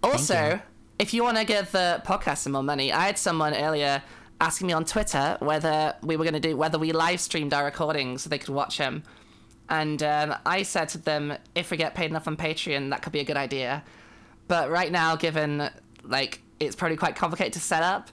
[0.02, 0.60] Also,
[0.98, 4.02] if you want to give the podcast some more money, I had someone earlier
[4.40, 7.64] asking me on Twitter whether we were going to do whether we live streamed our
[7.64, 9.02] recordings so they could watch them.
[9.68, 13.12] And um, I said to them, if we get paid enough on Patreon, that could
[13.12, 13.82] be a good idea.
[14.48, 15.70] But right now, given
[16.02, 18.10] like it's probably quite complicated to set up,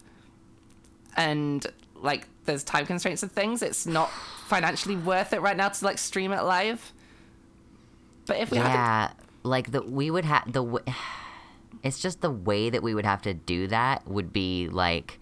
[1.16, 1.66] and
[1.96, 4.10] like there's time constraints and things, it's not
[4.48, 6.94] financially worth it right now to like stream it live.
[8.26, 9.48] But if we yeah, to...
[9.48, 10.64] like the we would have the.
[10.64, 10.86] W-
[11.84, 15.20] it's just the way that we would have to do that would be like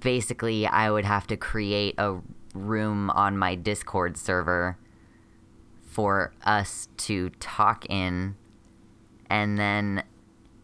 [0.00, 2.18] basically I would have to create a
[2.54, 4.76] room on my Discord server
[5.86, 8.34] for us to talk in
[9.32, 10.04] and then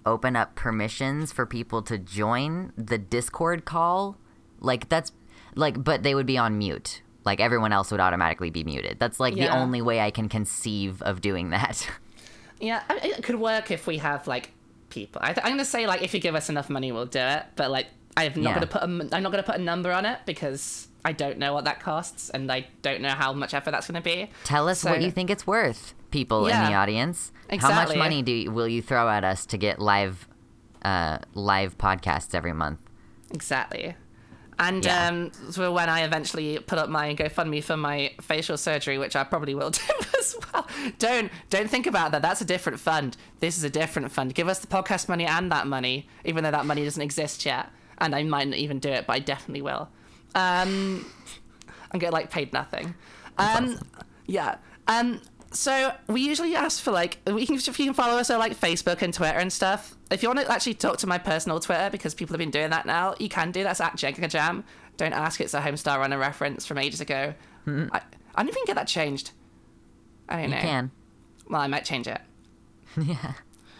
[0.05, 4.19] open up permissions for people to join the Discord call.
[4.61, 5.11] Like that's
[5.55, 7.01] like but they would be on mute.
[7.25, 8.99] Like everyone else would automatically be muted.
[9.01, 9.47] That's like yeah.
[9.47, 11.89] the only way I can conceive of doing that.
[12.61, 14.51] Yeah, it could work if we have like
[14.91, 15.21] people.
[15.23, 17.45] I am gonna say like if you give us enough money, we'll do it.
[17.55, 18.55] But like I'm not yeah.
[18.55, 21.55] gonna put a, I'm not gonna put a number on it because I don't know
[21.55, 24.29] what that costs and I don't know how much effort that's gonna be.
[24.43, 27.33] Tell us so, what you think it's worth, people yeah, in the audience.
[27.49, 27.75] Exactly.
[27.75, 30.29] How much money do you, will you throw at us to get live,
[30.83, 32.81] uh, live podcasts every month?
[33.31, 33.95] Exactly.
[34.61, 35.07] And yeah.
[35.07, 39.23] um, so when I eventually put up my GoFundMe for my facial surgery, which I
[39.23, 39.81] probably will do
[40.19, 40.67] as well,
[40.99, 42.23] don't don't think about that.
[42.23, 43.17] That's a different fund.
[43.39, 44.35] This is a different fund.
[44.35, 47.71] Give us the podcast money and that money, even though that money doesn't exist yet.
[47.99, 49.89] And I might not even do it, but I definitely will.
[50.35, 51.07] Um,
[51.93, 52.95] I'm getting like paid nothing.
[53.39, 53.89] Um, awesome.
[54.27, 54.57] yeah.
[54.89, 55.21] Um,
[55.53, 58.59] so we usually ask for like we can if you can follow us on like
[58.59, 59.97] Facebook and Twitter and stuff.
[60.11, 62.71] If you want to actually talk to my personal Twitter because people have been doing
[62.71, 63.63] that now, you can do.
[63.63, 64.65] That's at Jenga Jam.
[64.97, 65.41] Don't ask.
[65.41, 67.35] It's a Homestar Runner reference from ages ago.
[67.67, 67.95] Mm-hmm.
[67.95, 68.03] I,
[68.35, 69.31] I don't even get that changed.
[70.29, 70.57] I don't you know.
[70.57, 70.91] You can.
[71.49, 72.21] Well, I might change it.
[73.01, 73.33] yeah.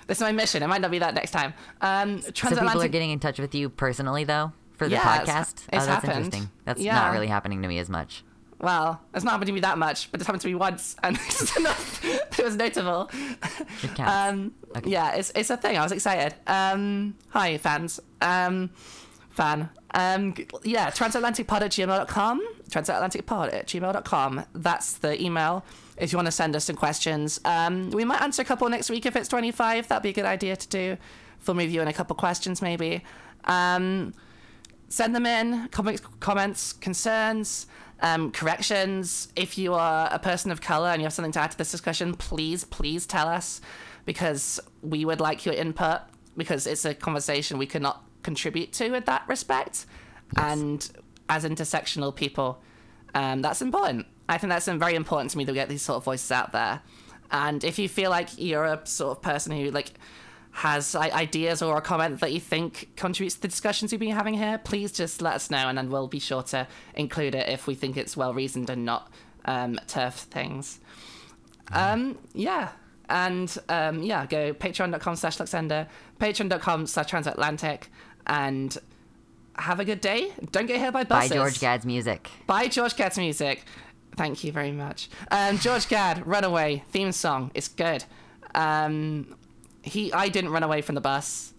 [0.07, 0.63] This is my mission.
[0.63, 1.53] It might not be that next time.
[1.83, 5.53] Um, so people are getting in touch with you personally though for the yeah, podcast.
[5.53, 6.25] It's, it's oh, that's happened.
[6.25, 6.51] interesting.
[6.65, 6.95] That's yeah.
[6.95, 8.25] not really happening to me as much
[8.61, 11.17] well, it's not happened to me that much, but it's happened to me once, and
[11.27, 12.05] it's enough.
[12.05, 13.11] it was notable.
[13.83, 14.01] It counts.
[14.01, 14.91] Um, okay.
[14.91, 15.77] Yeah, it's it's a thing.
[15.79, 16.35] I was excited.
[16.47, 18.01] Um, hi, fans.
[18.21, 18.71] Um,
[19.31, 19.69] fan.
[19.95, 20.35] Um,
[20.65, 22.47] yeah, transatlanticpod at gmail.com.
[22.69, 24.45] Transatlanticpod at gmail.com.
[24.55, 25.65] That's the email
[25.97, 27.41] if you want to send us some questions.
[27.45, 29.89] Um, we might answer a couple next week if it's 25.
[29.89, 30.97] That'd be a good idea to do.
[31.39, 33.03] Film review and a couple questions, maybe.
[33.45, 34.13] Um,
[34.89, 37.67] send them in, comments, comments concerns
[38.01, 39.29] um, corrections.
[39.37, 41.71] If you are a person of color and you have something to add to this
[41.71, 43.61] discussion, please, please tell us
[44.05, 46.01] because we would like your input
[46.37, 49.87] because it's a conversation we cannot contribute to in that respect.
[50.37, 50.53] Yes.
[50.53, 50.91] And
[51.29, 52.63] as intersectional people,
[53.15, 54.07] um, that's important.
[54.29, 56.83] I think that's very important to me to get these sort of voices out there.
[57.31, 59.93] And if you feel like you're a sort of person who like
[60.53, 64.35] has ideas or a comment that you think contributes to the discussions we've been having
[64.35, 67.67] here, please just let us know, and then we'll be sure to include it if
[67.67, 69.11] we think it's well reasoned and not
[69.45, 70.81] um, TERF things.
[71.73, 72.71] Um, yeah.
[73.09, 75.87] And um, yeah, go patreon.com slash Luxender,
[76.19, 77.91] patreon.com slash transatlantic,
[78.27, 78.77] and
[79.55, 80.33] have a good day.
[80.53, 81.33] Don't get hit by buses.
[81.33, 82.31] George Gad's music.
[82.47, 83.65] By George Gad's music.
[84.17, 85.09] Thank you very much.
[85.31, 87.51] Um, George Gad, Runaway, theme song.
[87.55, 88.05] It's good.
[88.55, 89.37] Um,
[89.89, 91.53] he, I didn't run away from the bus.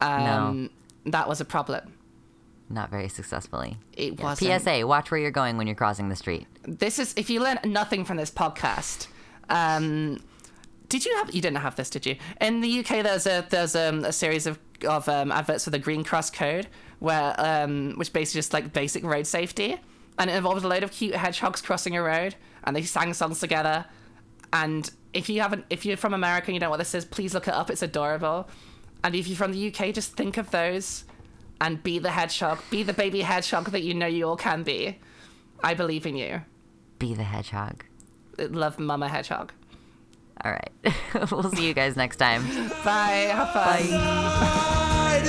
[0.00, 0.70] Um,
[1.06, 1.92] That was a problem.
[2.70, 3.76] Not very successfully.
[3.92, 4.62] It Yeah, wasn't.
[4.62, 6.46] PSA: Watch where you're going when you're crossing the street.
[6.66, 9.06] this is if you learn nothing from this podcast
[9.50, 10.18] um
[10.88, 13.76] did you have you didn't have this did you in the uk there's a there's
[13.76, 14.58] um, a series of
[14.88, 16.66] of um, adverts for the green cross code
[17.00, 19.78] where um which basically just like basic road safety
[20.18, 23.38] and it involved a load of cute hedgehogs crossing a road and they sang songs
[23.40, 23.84] together
[24.54, 27.04] and if you haven't if you're from america and you don't know what this is
[27.04, 28.48] please look it up it's adorable
[29.02, 31.04] and if you're from the uk just think of those
[31.60, 34.98] and be the hedgehog be the baby hedgehog that you know you all can be
[35.62, 36.42] i believe in you
[36.98, 37.84] Be the hedgehog.
[38.38, 39.52] love Mama Hedgehog.
[40.44, 40.70] All right.
[41.30, 42.42] we'll see you guys next time.
[42.84, 43.28] Bye.
[43.30, 43.90] Have fun.
[43.90, 45.24] Ride